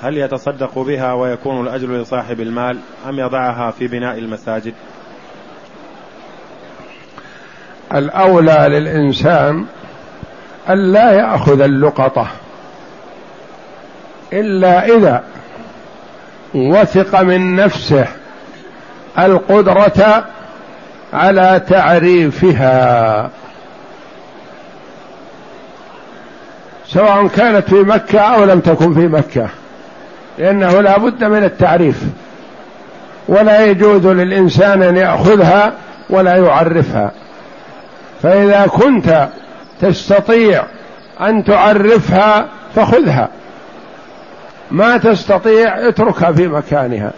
[0.01, 2.77] هل يتصدق بها ويكون الأجر لصاحب المال
[3.09, 4.73] أم يضعها في بناء المساجد؟
[7.93, 9.65] الأولى للإنسان
[10.69, 12.27] أن لا يأخذ اللقطة
[14.33, 15.23] إلا إذا
[16.55, 18.07] وثق من نفسه
[19.19, 20.25] القدرة
[21.13, 23.29] على تعريفها.
[26.93, 29.47] سواء كانت في مكة أو لم تكن في مكة.
[30.37, 32.03] لأنه لا بد من التعريف.
[33.27, 35.73] ولا يجوز للإنسان أن يأخذها
[36.09, 37.11] ولا يعرفها.
[38.23, 39.27] فإذا كنت
[39.81, 40.63] تستطيع
[41.21, 43.29] أن تعرفها فخذها.
[44.71, 47.11] ما تستطيع اتركها في مكانها.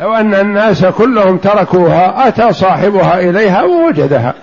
[0.00, 4.34] لو أن الناس كلهم تركوها أتى صاحبها إليها ووجدها.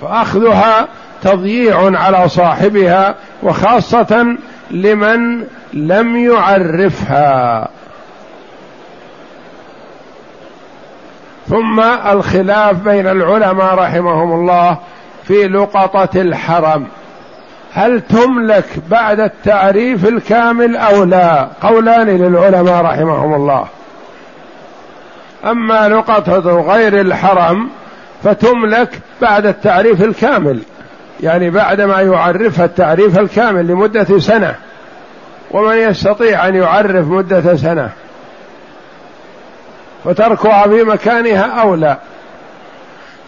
[0.00, 0.88] فأخذها
[1.22, 4.36] تضييع على صاحبها وخاصة
[4.70, 7.68] لمن لم يعرفها.
[11.48, 14.78] ثم الخلاف بين العلماء رحمهم الله
[15.24, 16.86] في لقطة الحرم.
[17.72, 23.66] هل تملك بعد التعريف الكامل أو لا؟ قولان للعلماء رحمهم الله.
[25.44, 27.68] أما لقطة غير الحرم
[28.24, 28.88] فتملك
[29.22, 30.58] بعد التعريف الكامل.
[31.20, 34.54] يعني بعد ما يعرفها التعريف الكامل لمدة سنة.
[35.50, 37.90] ومن يستطيع أن يعرف مدة سنة.
[40.04, 41.96] فتركها في مكانها أولى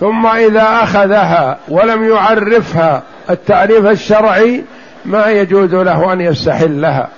[0.00, 4.64] ثم إذا أخذها ولم يعرفها التعريف الشرعي
[5.04, 7.08] ما يجوز له أن يستحلها.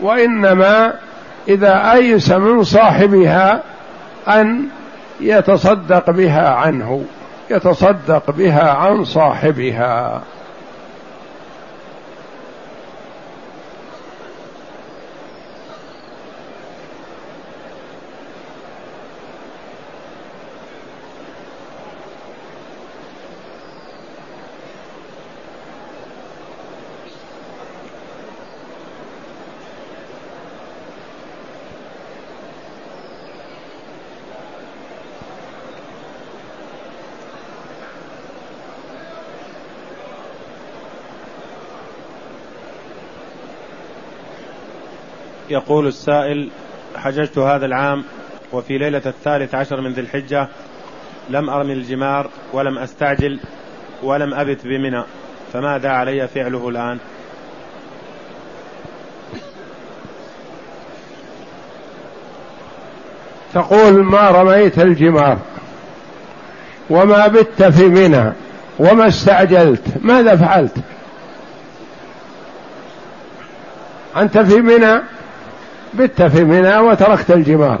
[0.00, 0.92] وإنما
[1.48, 3.62] إذا أيس من صاحبها
[4.28, 4.68] أن
[5.20, 7.04] يتصدق بها عنه
[7.50, 10.22] يتصدق بها عن صاحبها.
[45.54, 46.48] يقول السائل
[46.96, 48.04] حججت هذا العام
[48.52, 50.48] وفي ليلة الثالث عشر من ذي الحجة
[51.30, 53.40] لم أرمي الجمار ولم أستعجل
[54.02, 55.02] ولم أبت بمنى
[55.52, 56.98] فماذا علي فعله الآن؟
[63.54, 65.38] تقول ما رميت الجمار
[66.90, 68.32] وما بت في منى
[68.78, 70.76] وما استعجلت ماذا فعلت؟
[74.16, 75.00] أنت في منى؟
[75.98, 77.78] بت في منى وتركت الجمار.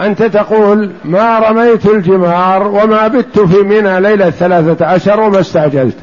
[0.00, 5.96] أنت تقول ما رميت الجمار وما بت في منى ليلة ثلاثة عشر وما استعجلت.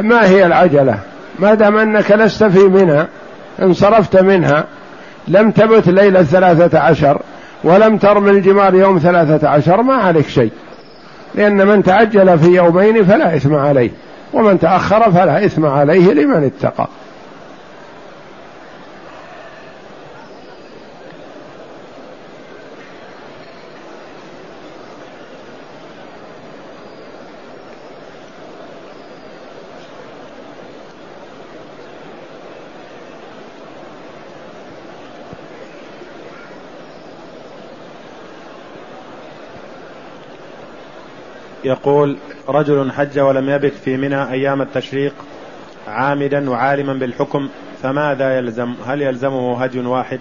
[0.00, 0.98] ما هي العجلة؟
[1.38, 3.06] ما دام أنك لست في منى
[3.62, 4.64] انصرفت منها
[5.28, 7.20] لم تبت ليلة ثلاثة عشر
[7.64, 10.52] ولم ترمي الجمار يوم ثلاثة عشر ما عليك شيء.
[11.34, 13.90] لأن من تعجل في يومين فلا إثم عليه
[14.32, 16.88] ومن تأخر فلا إثم عليه لمن اتقى.
[41.68, 42.16] يقول
[42.48, 45.14] رجل حج ولم يبت في منى أيام التشريق
[45.88, 47.48] عامدا وعالما بالحكم
[47.82, 50.20] فماذا يلزم؟ هل يلزمه هدي واحد؟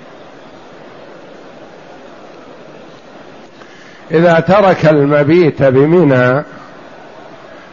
[4.11, 6.43] إذا ترك المبيت بمنى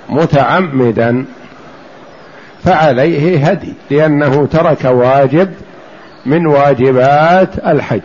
[0.08, 1.26] متعمدا
[2.64, 5.54] فعليه هدي لأنه ترك واجب
[6.26, 8.00] من واجبات الحج.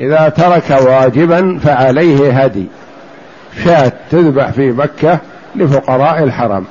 [0.00, 2.66] إذا ترك واجبا فعليه هدي.
[3.64, 5.18] شاة تذبح في مكة
[5.54, 6.64] لفقراء الحرم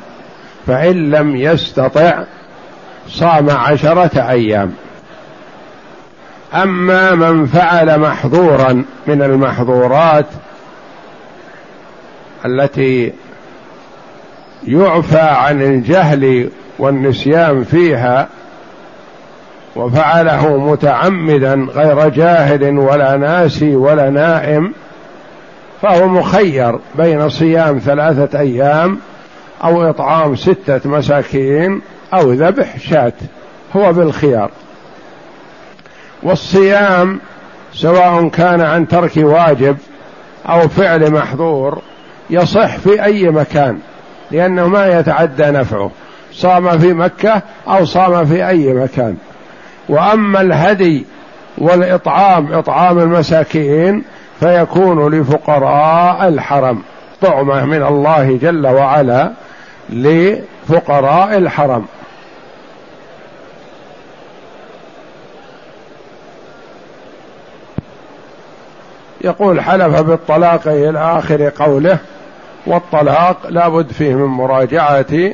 [0.68, 2.24] فإن لم يستطع
[3.08, 4.74] صام عشرة أيام.
[6.54, 10.26] أما من فعل محظورا من المحظورات
[12.46, 13.14] التي
[14.68, 18.28] يعفى عن الجهل والنسيان فيها
[19.76, 24.74] وفعله متعمدا غير جاهل ولا ناسي ولا نائم
[25.82, 29.00] فهو مخير بين صيام ثلاثة أيام
[29.64, 31.82] أو إطعام ستة مساكين
[32.14, 33.14] أو ذبح شاة
[33.76, 34.52] هو بالخيار.
[36.24, 37.20] والصيام
[37.74, 39.78] سواء كان عن ترك واجب
[40.50, 41.82] أو فعل محظور
[42.30, 43.80] يصح في أي مكان
[44.32, 45.92] لأنه ما يتعدى نفعه
[46.34, 49.18] صام في مكة أو صام في أي مكان.
[49.90, 51.06] وأما الهدي
[51.58, 54.04] والإطعام إطعام المساكين
[54.42, 56.82] فيكون لفقراء الحرم.
[57.22, 59.32] طعمة من الله جل وعلا
[59.90, 61.86] لفقراء الحرم.
[69.22, 71.98] يقول حلف بالطلاق إلى آخر قوله
[72.68, 75.34] والطلاق لابد فيه من مراجعة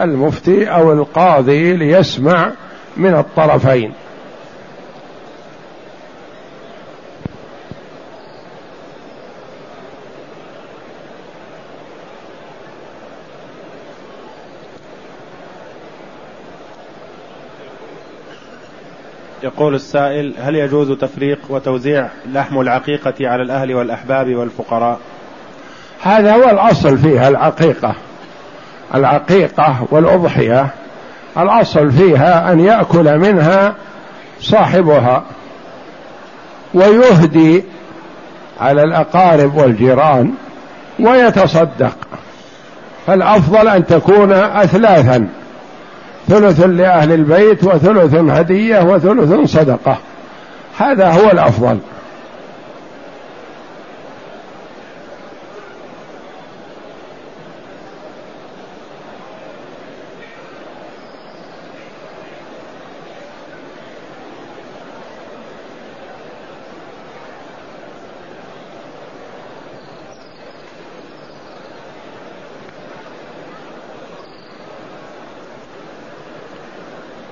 [0.00, 2.50] المفتي أو القاضي ليسمع
[2.96, 3.92] من الطرفين.
[19.58, 24.98] يقول السائل هل يجوز تفريق وتوزيع لحم العقيقة على الأهل والأحباب والفقراء؟
[26.02, 27.94] هذا هو الأصل فيها العقيقة.
[28.94, 30.66] العقيقة والأضحية
[31.38, 33.74] الأصل فيها أن يأكل منها
[34.40, 35.24] صاحبها
[36.74, 37.64] ويهدي
[38.60, 40.32] على الأقارب والجيران
[41.00, 41.96] ويتصدق.
[43.06, 45.28] فالأفضل أن تكون أثلاثا.
[46.28, 49.98] ثلث لأهل البيت وثلث هدية وثلث صدقة.
[50.78, 51.78] هذا هو الأفضل.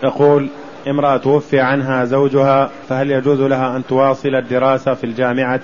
[0.07, 0.49] يقول
[0.89, 5.61] امرأة توفي عنها زوجها فهل يجوز لها أن تواصل الدراسة في الجامعة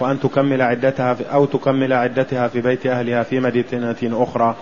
[0.00, 4.54] وأن تكمل عدتها في أو تكمل عدتها في بيت أهلها في مدينة أخرى؟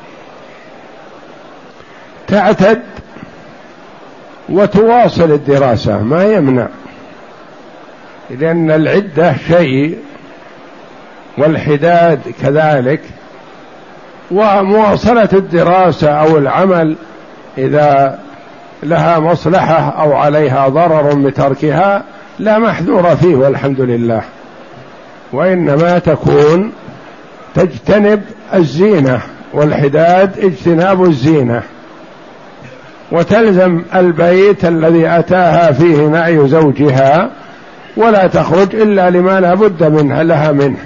[2.27, 2.83] تعتد
[4.49, 6.69] وتواصل الدراسة ما يمنع.
[8.31, 9.99] لأن العدة شيء
[11.39, 13.01] والحداد كذلك
[14.31, 16.97] ومواصلة الدراسة أو العمل
[17.59, 18.19] إذا
[18.85, 22.03] لها مصلحة أو عليها ضرر بتركها
[22.39, 24.23] لا محذور فيه والحمد لله.
[25.33, 26.73] وإنما تكون
[27.55, 28.23] تجتنب
[28.55, 29.21] الزينة
[29.53, 31.63] والحداد اجتناب الزينة.
[33.13, 37.31] وتلزم البيت الذي أتاها فيه نعي زوجها
[37.97, 40.79] ولا تخرج إلا لما لا بد منها لها منه.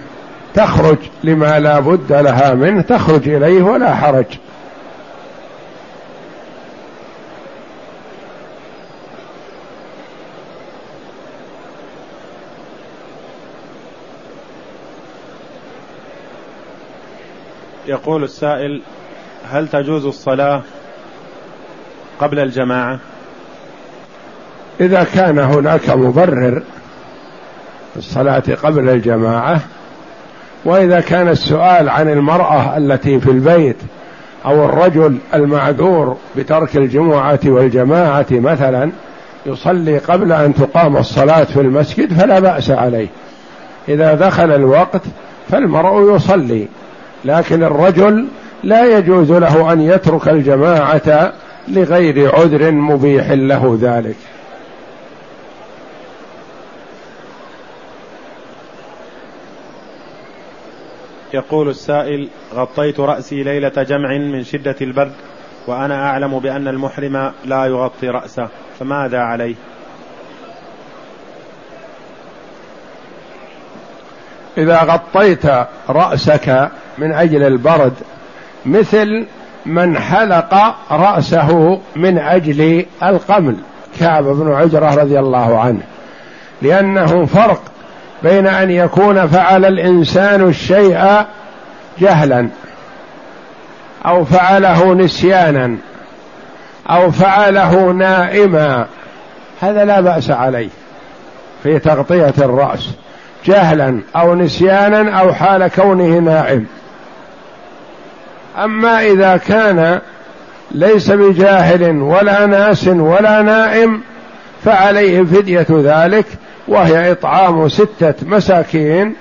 [0.55, 4.26] تخرج لما لا بد لها منه تخرج إليه ولا حرج.
[17.89, 18.82] يقول السائل
[19.51, 20.62] هل تجوز الصلاة
[22.20, 22.99] قبل الجماعة؟
[24.80, 26.62] إذا كان هناك مبرر
[27.97, 29.61] الصلاة قبل الجماعة
[30.64, 33.76] وإذا كان السؤال عن المرأة التي في البيت
[34.45, 38.91] أو الرجل المعذور بترك الجمعة والجماعة مثلا
[39.47, 43.09] يصلي قبل أن تقام الصلاة في المسجد فلا بأس عليه.
[43.89, 45.03] إذا دخل الوقت
[45.49, 46.68] فالمرء يصلي.
[47.25, 48.29] لكن الرجل
[48.64, 51.33] لا يجوز له أن يترك الجماعة
[51.69, 54.16] لغير عذر مبيح له ذلك.
[61.35, 65.12] يقول السائل غطيت رأسي ليلة جمع من شدة البرد
[65.66, 68.49] وأنا أعلم بأن المحرم لا يغطي رأسه
[68.79, 69.55] فماذا عليه؟
[74.59, 75.47] إذا غطيت
[75.89, 77.92] رأسك من أجل البرد
[78.66, 79.26] مثل
[79.66, 83.57] من حلق رأسه من أجل القمل
[84.01, 85.80] كعب بن عجرة رضي الله عنه
[86.62, 87.62] لأنه فرق
[88.22, 91.24] بين أن يكون فعل الإنسان الشيء
[92.01, 92.49] جهلا
[94.07, 95.76] أو فعله نسيانا
[96.90, 98.86] أو فعله نائما
[99.61, 100.68] هذا لا بأس عليه
[101.62, 102.90] في تغطية الرأس
[103.44, 106.66] جهلا أو نسيانا أو حال كونه نائم.
[108.65, 110.01] أما إذا كان
[110.71, 114.01] ليس بجاهل ولا ناس ولا نائم
[114.65, 116.27] فعليه فدية ذلك
[116.69, 119.15] وهي إطعام ستة مساكين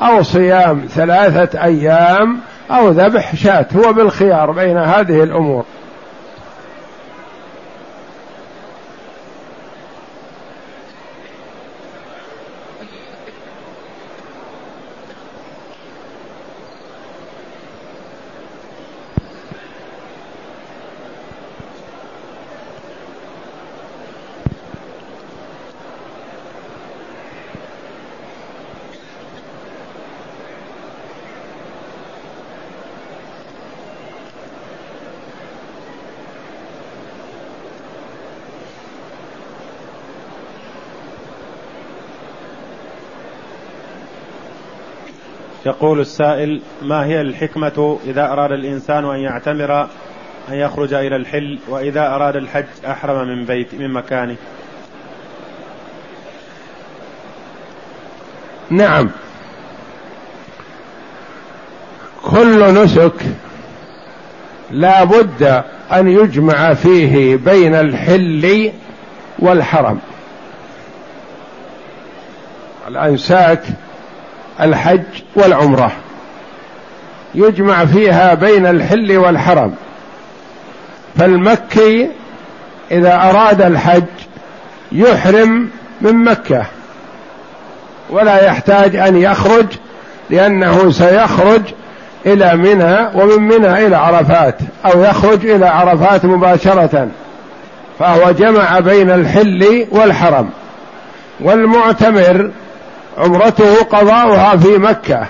[0.00, 2.38] أو صيام ثلاثة أيام
[2.70, 5.64] أو ذبح شاة هو بالخيار بين هذه الأمور.
[45.66, 49.82] يقول السائل ما هي الحكمة إذا أراد الإنسان أن يعتمر
[50.48, 54.36] أن يخرج إلى الحل وإذا أراد الحج أحرم من بيت من مكانه؟
[58.70, 59.10] نعم.
[62.22, 63.14] كل نسك
[64.70, 68.72] لا بد أن يجمع فيه بين الحل
[69.38, 70.00] والحرم.
[72.88, 73.62] الأنساك
[74.60, 75.02] الحج
[75.34, 75.92] والعمرة.
[77.34, 79.74] يجمع فيها بين الحل والحرم.
[81.18, 82.10] فالمكي
[82.90, 84.02] إذا أراد الحج
[84.92, 85.70] يحرم
[86.00, 86.64] من مكة.
[88.10, 89.66] ولا يحتاج أن يخرج
[90.30, 91.62] لأنه سيخرج
[92.26, 97.08] إلى منى ومن منى إلى عرفات أو يخرج إلى عرفات مباشرة.
[97.98, 100.50] فهو جمع بين الحل والحرم.
[101.40, 102.50] والمعتمر
[103.20, 105.26] عمرته قضاؤها في مكة.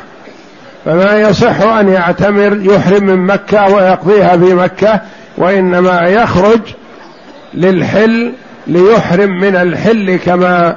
[0.84, 5.00] فما يصح أن يعتمر يحرم من مكة ويقضيها في مكة
[5.36, 6.60] وإنما يخرج
[7.54, 8.32] للحل
[8.66, 10.76] ليحرم من الحل كما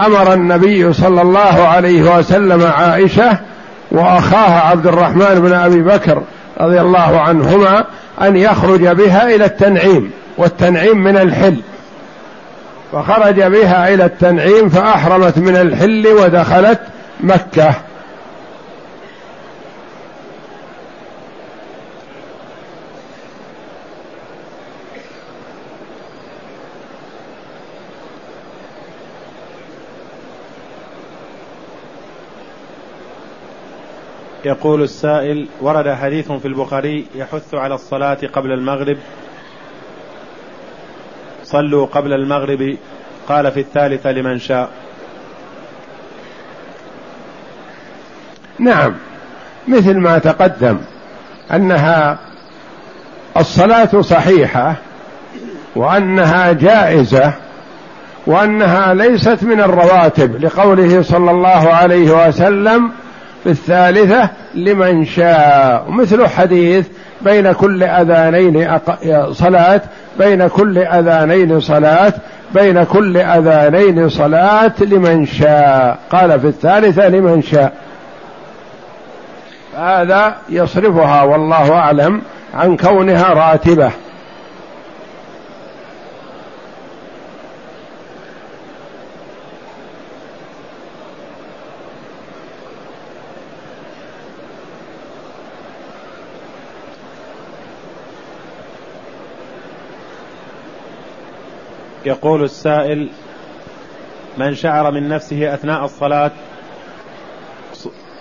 [0.00, 3.38] أمر النبي صلى الله عليه وسلم عائشة
[3.90, 6.22] وأخاها عبد الرحمن بن أبي بكر
[6.60, 7.84] رضي الله عنهما
[8.22, 11.56] أن يخرج بها إلى التنعيم والتنعيم من الحل.
[12.92, 16.80] فخرج بها إلى التنعيم فأحرمت من الحل ودخلت
[17.20, 17.74] مكة.
[34.44, 38.96] يقول السائل ورد حديث في البخاري يحث على الصلاة قبل المغرب.
[41.52, 42.76] صلوا قبل المغرب
[43.28, 44.70] قال في الثالثة لمن شاء.
[48.58, 48.94] نعم
[49.68, 50.78] مثل ما تقدم
[51.52, 52.18] أنها
[53.36, 54.74] الصلاة صحيحة
[55.76, 57.32] وأنها جائزة
[58.26, 62.90] وأنها ليست من الرواتب لقوله صلى الله عليه وسلم
[63.44, 65.84] في الثالثة لمن شاء.
[65.88, 66.86] مثل حديث
[67.22, 68.78] بين كل أذانين
[69.32, 69.80] صلاة
[70.18, 72.12] بين كل أذانين صلاة
[72.54, 75.98] بين كل أذانين صلاة لمن شاء.
[76.10, 77.72] قال في الثالثة لمن شاء.
[79.78, 82.22] هذا يصرفها والله أعلم
[82.54, 83.90] عن كونها راتبة.
[102.06, 103.08] يقول السائل
[104.38, 106.30] من شعر من نفسه أثناء الصلاة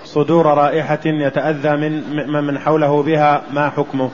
[0.04, 4.10] صدور رائحة يتأذى من من حوله بها ما حكمه؟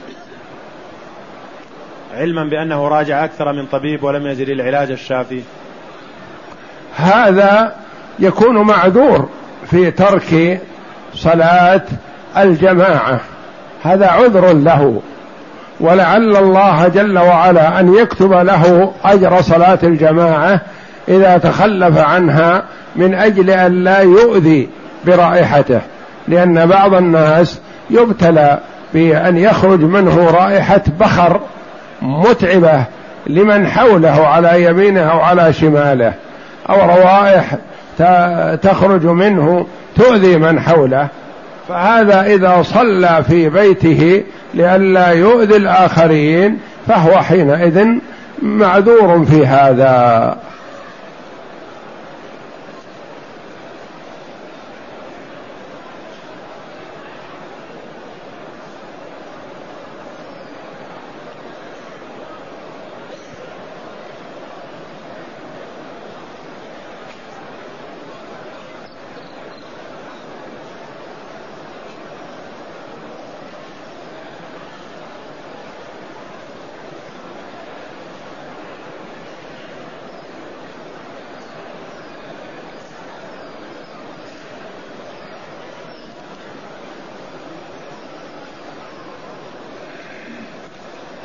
[2.13, 5.41] علما بأنه راجع أكثر من طبيب ولم يجد العلاج الشافي.
[6.95, 7.75] هذا
[8.19, 9.29] يكون معذور
[9.65, 10.61] في ترك
[11.13, 11.85] صلاة
[12.37, 13.21] الجماعة.
[13.83, 15.01] هذا عذر له.
[15.79, 20.61] ولعل الله جل وعلا أن يكتب له أجر صلاة الجماعة
[21.07, 22.63] إذا تخلف عنها
[22.95, 24.69] من أجل أن لا يؤذي
[25.05, 25.81] برائحته.
[26.27, 27.59] لأن بعض الناس
[27.89, 28.59] يبتلى
[28.93, 31.41] بأن يخرج منه رائحة بخر
[32.01, 32.83] متعبة
[33.27, 36.13] لمن حوله على يمينه أو على شماله
[36.69, 37.55] أو روائح
[38.61, 41.07] تخرج منه تؤذي من حوله.
[41.69, 44.23] فهذا إذا صلى في بيته
[44.57, 47.85] لئلا يؤذي الآخرين فهو حينئذ
[48.41, 50.35] معذور في هذا.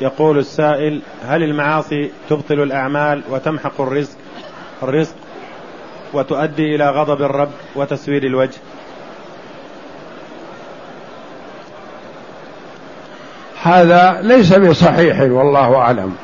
[0.03, 4.17] يقول السائل هل المعاصي تبطل الأعمال وتمحق الرزق؟
[4.83, 5.15] الرزق
[6.13, 8.57] وتؤدي إلى غضب الرب وتسوير الوجه.
[13.63, 16.15] هذا ليس بصحيح والله أعلم.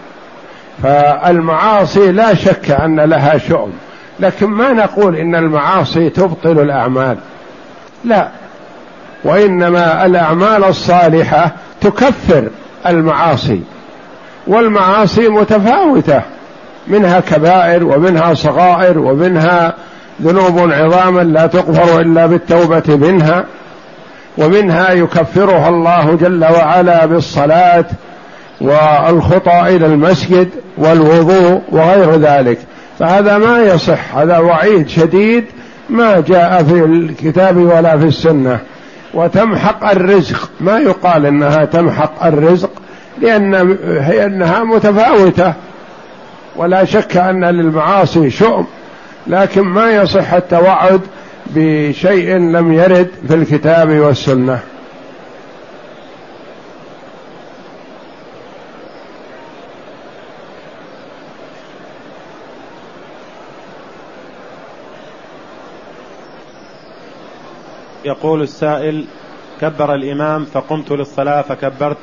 [0.84, 3.74] فالمعاصي لا شك أن لها شؤم.
[4.20, 7.18] لكن ما نقول إن المعاصي تبطل الأعمال؟
[8.04, 8.30] لا.
[9.24, 11.52] وإنما الأعمال الصالحة
[11.82, 12.50] تكفر
[12.88, 13.62] المعاصي.
[14.48, 16.22] والمعاصي متفاوتة.
[16.88, 19.74] منها كبائر ومنها صغائر ومنها
[20.22, 23.46] ذنوب عظاما لا تغفر إلا بالتوبة منها.
[24.38, 27.86] ومنها يكفرها الله جل وعلا بالصلاة
[28.62, 32.58] والخطى إلى المسجد والوضوء وغير ذلك.
[33.00, 34.18] فهذا ما يصح.
[34.18, 35.46] هذا وعيد شديد
[35.90, 38.60] ما جاء في الكتاب ولا في السنة.
[39.14, 40.50] وتمحق الرزق.
[40.60, 42.72] ما يقال إنها تمحق الرزق
[43.22, 45.54] لأن هي انها متفاوتة.
[46.56, 48.68] ولا شك أن للمعاصي شؤم
[49.28, 51.02] لكن ما يصح التوعد
[51.46, 54.60] بشيء لم يرد في الكتاب والسنة.
[68.10, 69.06] يقول السائل
[69.62, 71.98] كبر الإمام فقمت للصلاة فكبرت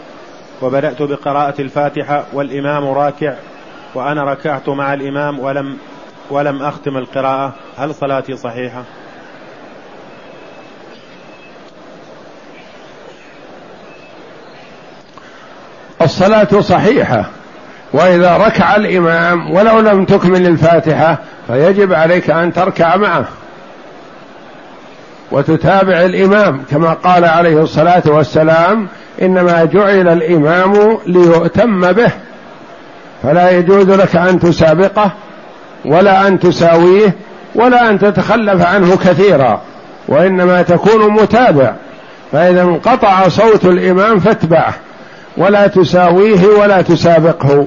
[0.63, 3.35] وبدأت بقراءة الفاتحة والإمام راكع
[3.95, 5.77] وأنا ركعت مع الإمام ولم
[6.31, 8.83] ولم أختم القراءة هل صلاتي صحيحة؟
[16.03, 17.31] الصلاة صحيحة
[17.93, 23.25] وإذا ركع الإمام ولو لم تكمل الفاتحة فيجب عليك أن تركع معه
[25.31, 28.89] وتتابع الإمام كما قال عليه الصلاة والسلام
[29.23, 32.11] إنما جعل الإمام ليؤتم به
[33.23, 35.11] فلا يجوز لك أن تسابقه
[35.85, 37.15] ولا أن تساويه
[37.55, 39.61] ولا أن تتخلف عنه كثيرا
[40.09, 41.73] وإنما تكون متابع
[42.33, 44.75] فإذا انقطع صوت الإمام فاتبعه
[45.37, 47.67] ولا تساويه ولا تسابقه.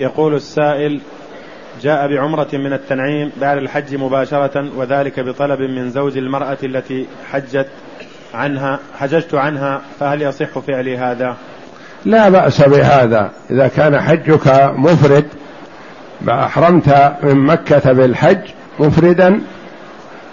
[0.00, 1.00] يقول السائل
[1.82, 7.66] جاء بعمرة من التنعيم بعد الحج مباشرة وذلك بطلب من زوج المرأة التي حجت
[8.34, 11.36] عنها حججت عنها فهل يصح فعلي هذا؟
[12.04, 15.24] لا بأس بهذا إذا كان حجك مفرد
[16.28, 18.40] أحرمت من مكة بالحج
[18.80, 19.40] مفردا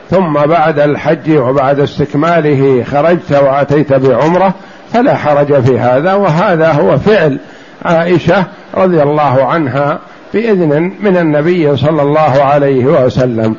[0.09, 4.53] ثم بعد الحج وبعد استكماله خرجت وأتيت بعمرة
[4.93, 7.39] فلا حرج في هذا وهذا هو فعل
[7.85, 9.99] عائشة رضي الله عنها
[10.33, 13.55] بإذن من النبي صلى الله عليه وسلم.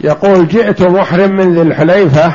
[0.00, 2.32] يقول جئت محرم من ذي الحليفة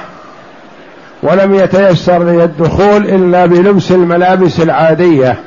[1.23, 5.39] ولم يتيسر لي الدخول إلا بلبس الملابس العادية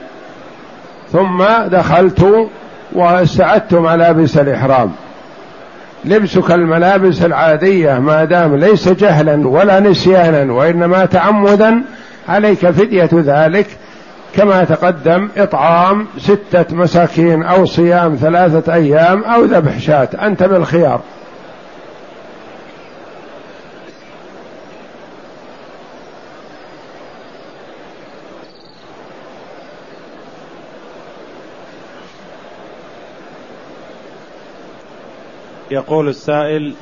[1.15, 2.49] ثم دخلت
[2.93, 4.93] واستعدت ملابس الإحرام.
[6.05, 11.83] لبسك الملابس العادية ما دام ليس جهلا ولا نسيانا وإنما تعمدا
[12.29, 13.67] عليك فدية ذلك.
[14.37, 20.09] كما تقدم إطعام ستة مساكين أو صيام ثلاثة أيام أو ذبح شاة.
[20.23, 21.01] أنت بالخيار.
[35.75, 36.75] يقول السائل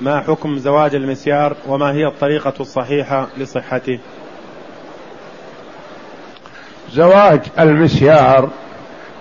[0.00, 3.98] ما حكم زواج المسيار وما هي الطريقة الصحيحة لصحته؟
[6.92, 8.50] زواج المسيار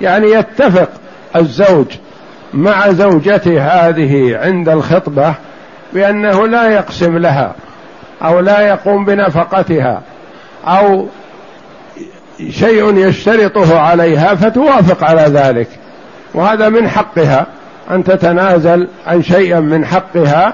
[0.01, 0.89] يعني يتفق
[1.35, 1.85] الزوج
[2.53, 5.35] مع زوجته هذه عند الخطبة
[5.93, 7.55] بأنه لا يقسم لها
[8.23, 10.01] أو لا يقوم بنفقتها
[10.65, 11.07] أو
[12.49, 15.67] شيء يشترطه عليها فتوافق على ذلك
[16.33, 17.47] وهذا من حقها.
[17.91, 20.53] أن تتنازل عن شيء من حقها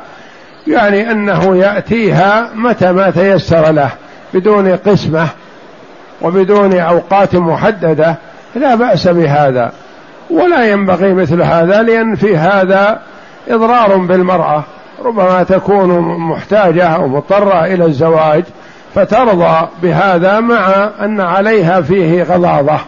[0.67, 3.89] يعني أنه يأتيها متى ما تيسر له
[4.33, 5.27] بدون قسمة
[6.21, 8.15] وبدون أوقات محددة
[8.55, 9.71] لا بأس بهذا.
[10.29, 12.99] ولا ينبغي مثل هذا لأن في هذا
[13.49, 14.63] إضرار بالمرأة.
[15.05, 18.43] ربما تكون محتاجة أو مضطرة إلى الزواج
[18.95, 22.79] فترضى بهذا مع أن عليها فيه غضاضة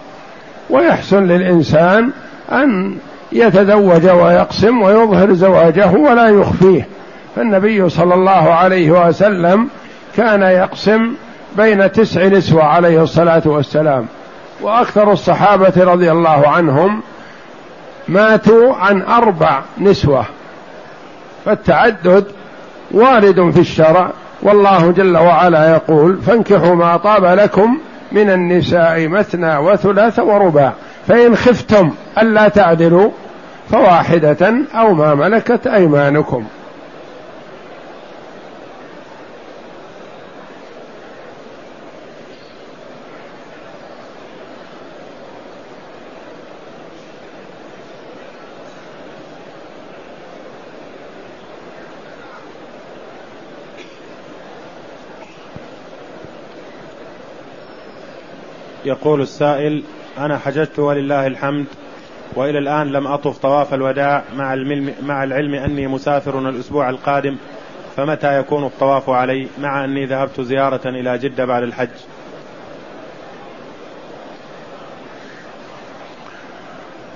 [0.70, 2.12] ويحسن للإنسان
[2.52, 2.96] أن
[3.32, 6.88] يتزوج ويقسم ويظهر زواجه ولا يخفيه.
[7.36, 9.68] فالنبي صلى الله عليه وسلم
[10.18, 11.14] كان يقسم
[11.58, 14.06] بين تسع نسوة عليه الصلاة والسلام.
[14.62, 17.02] وأكثر الصحابة رضي الله عنهم
[18.08, 20.26] ماتوا عن أربع نسوة.
[21.46, 22.26] فالتعدد
[22.92, 24.12] وارد في الشرع
[24.42, 27.78] والله جل وعلا يقول فانكحوا ما طاب لكم
[28.12, 30.74] من النساء مثنى وثلاث ورباع.
[31.10, 33.12] فإن خفتم ألا تعدلوا
[33.72, 36.46] فواحدة أو ما ملكت أيمانكم.
[58.86, 59.84] يقول السائل
[60.20, 61.66] أنا حججت ولله الحمد
[62.36, 67.36] وإلى الآن لم أطف طواف الوداع مع العلم, مع العلم أني مسافر الأسبوع القادم
[67.98, 71.90] فمتى يكون الطواف علي؟ مع أني ذهبت زيارة إلى جدة بعد الحج.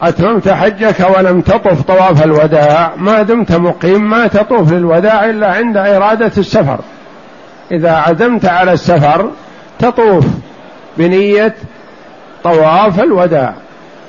[0.01, 6.31] أتممت حجك ولم تطف طواف الوداع ما دمت مقيم ما تطوف للوداع إلا عند إرادة
[6.37, 6.79] السفر.
[7.71, 9.31] إذا عزمت على السفر
[9.79, 10.25] تطوف
[10.97, 11.55] بنية
[12.43, 13.53] طواف الوداع.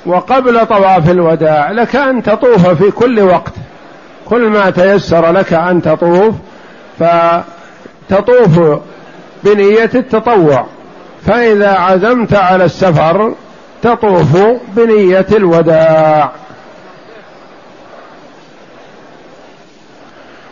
[0.05, 3.53] وقبل طواف الوداع لك أن تطوف في كل وقت.
[4.25, 6.35] كل ما تيسر لك أن تطوف
[6.99, 8.79] فتطوف
[9.43, 10.65] بنية التطوع.
[11.25, 13.33] فإذا عزمت على السفر
[13.81, 14.37] تطوف
[14.75, 16.31] بنية الوداع.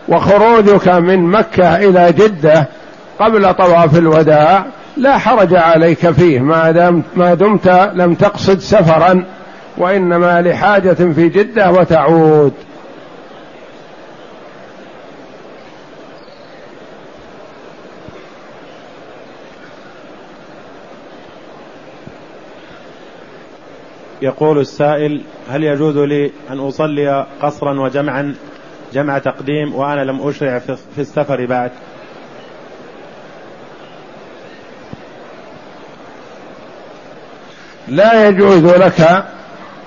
[0.08, 2.68] وخروجك من مكة إلى جدة
[3.20, 4.66] قبل طواف الوداع
[4.98, 6.40] لا حرج عليك فيه.
[6.40, 9.26] ما دمت ما دمت لم تقصد سفرا
[9.78, 12.54] وإنما لحاجة في جدة وتعود.
[24.22, 28.36] يقول السائل هل يجوز لي أن أصلي قصرا وجمعا
[28.94, 31.72] جمع تقديم وأنا لم أشرع في السفر بعد؟
[37.88, 39.24] لا يجوز لك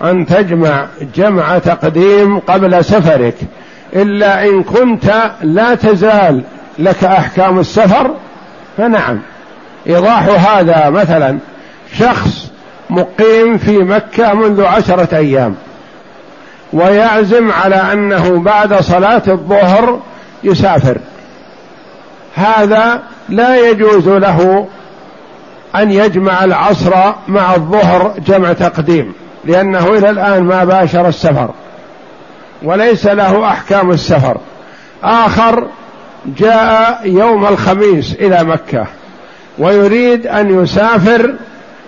[0.02, 3.34] أن تجمع جمع تقديم قبل سفرك
[3.94, 6.42] إلا إن كنت لا تزال
[6.78, 8.10] لك أحكام السفر
[8.76, 9.20] فنعم.
[9.86, 11.38] إيضاح هذا مثلا
[11.98, 12.50] شخص
[12.90, 15.54] مقيم في مكة منذ عشرة أيام
[16.72, 20.00] ويعزم على أنه بعد صلاة الظهر
[20.44, 20.98] يسافر.
[22.34, 24.66] هذا لا يجوز له
[25.76, 26.92] أن يجمع العصر
[27.28, 29.12] مع الظهر جمع تقديم
[29.44, 31.50] لأنه إلى الآن ما باشر السفر
[32.62, 34.36] وليس له أحكام السفر.
[35.04, 35.68] آخر
[36.26, 38.86] جاء يوم الخميس إلى مكة
[39.58, 41.34] ويريد أن يسافر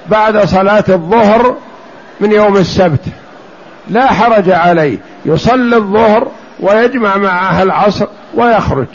[0.09, 1.57] بعد صلاة الظهر
[2.21, 3.01] من يوم السبت.
[3.89, 6.29] لا حرج عليه يصلي الظهر
[6.61, 8.87] ويجمع معها العصر ويخرج.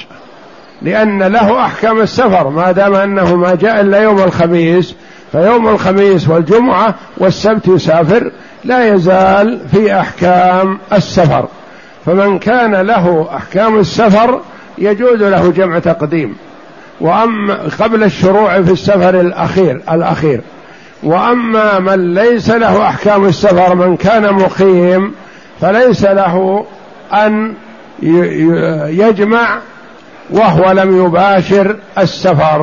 [0.84, 4.95] لأن له أحكام السفر ما دام أنه ما جاء إلا يوم الخميس
[5.31, 8.31] فيوم الخميس والجمعة والسبت يسافر
[8.63, 11.47] لا يزال في أحكام السفر.
[12.05, 14.39] فمن كان له أحكام السفر
[14.77, 16.36] يجوز له جمع تقديم.
[17.01, 20.41] وأما قبل الشروع في السفر الأخير الأخير.
[21.03, 25.13] وأما من ليس له أحكام السفر من كان مقيم
[25.61, 26.65] فليس له
[27.13, 27.53] أن
[28.89, 29.57] يجمع
[30.34, 32.61] وهو لم يباشر السفر.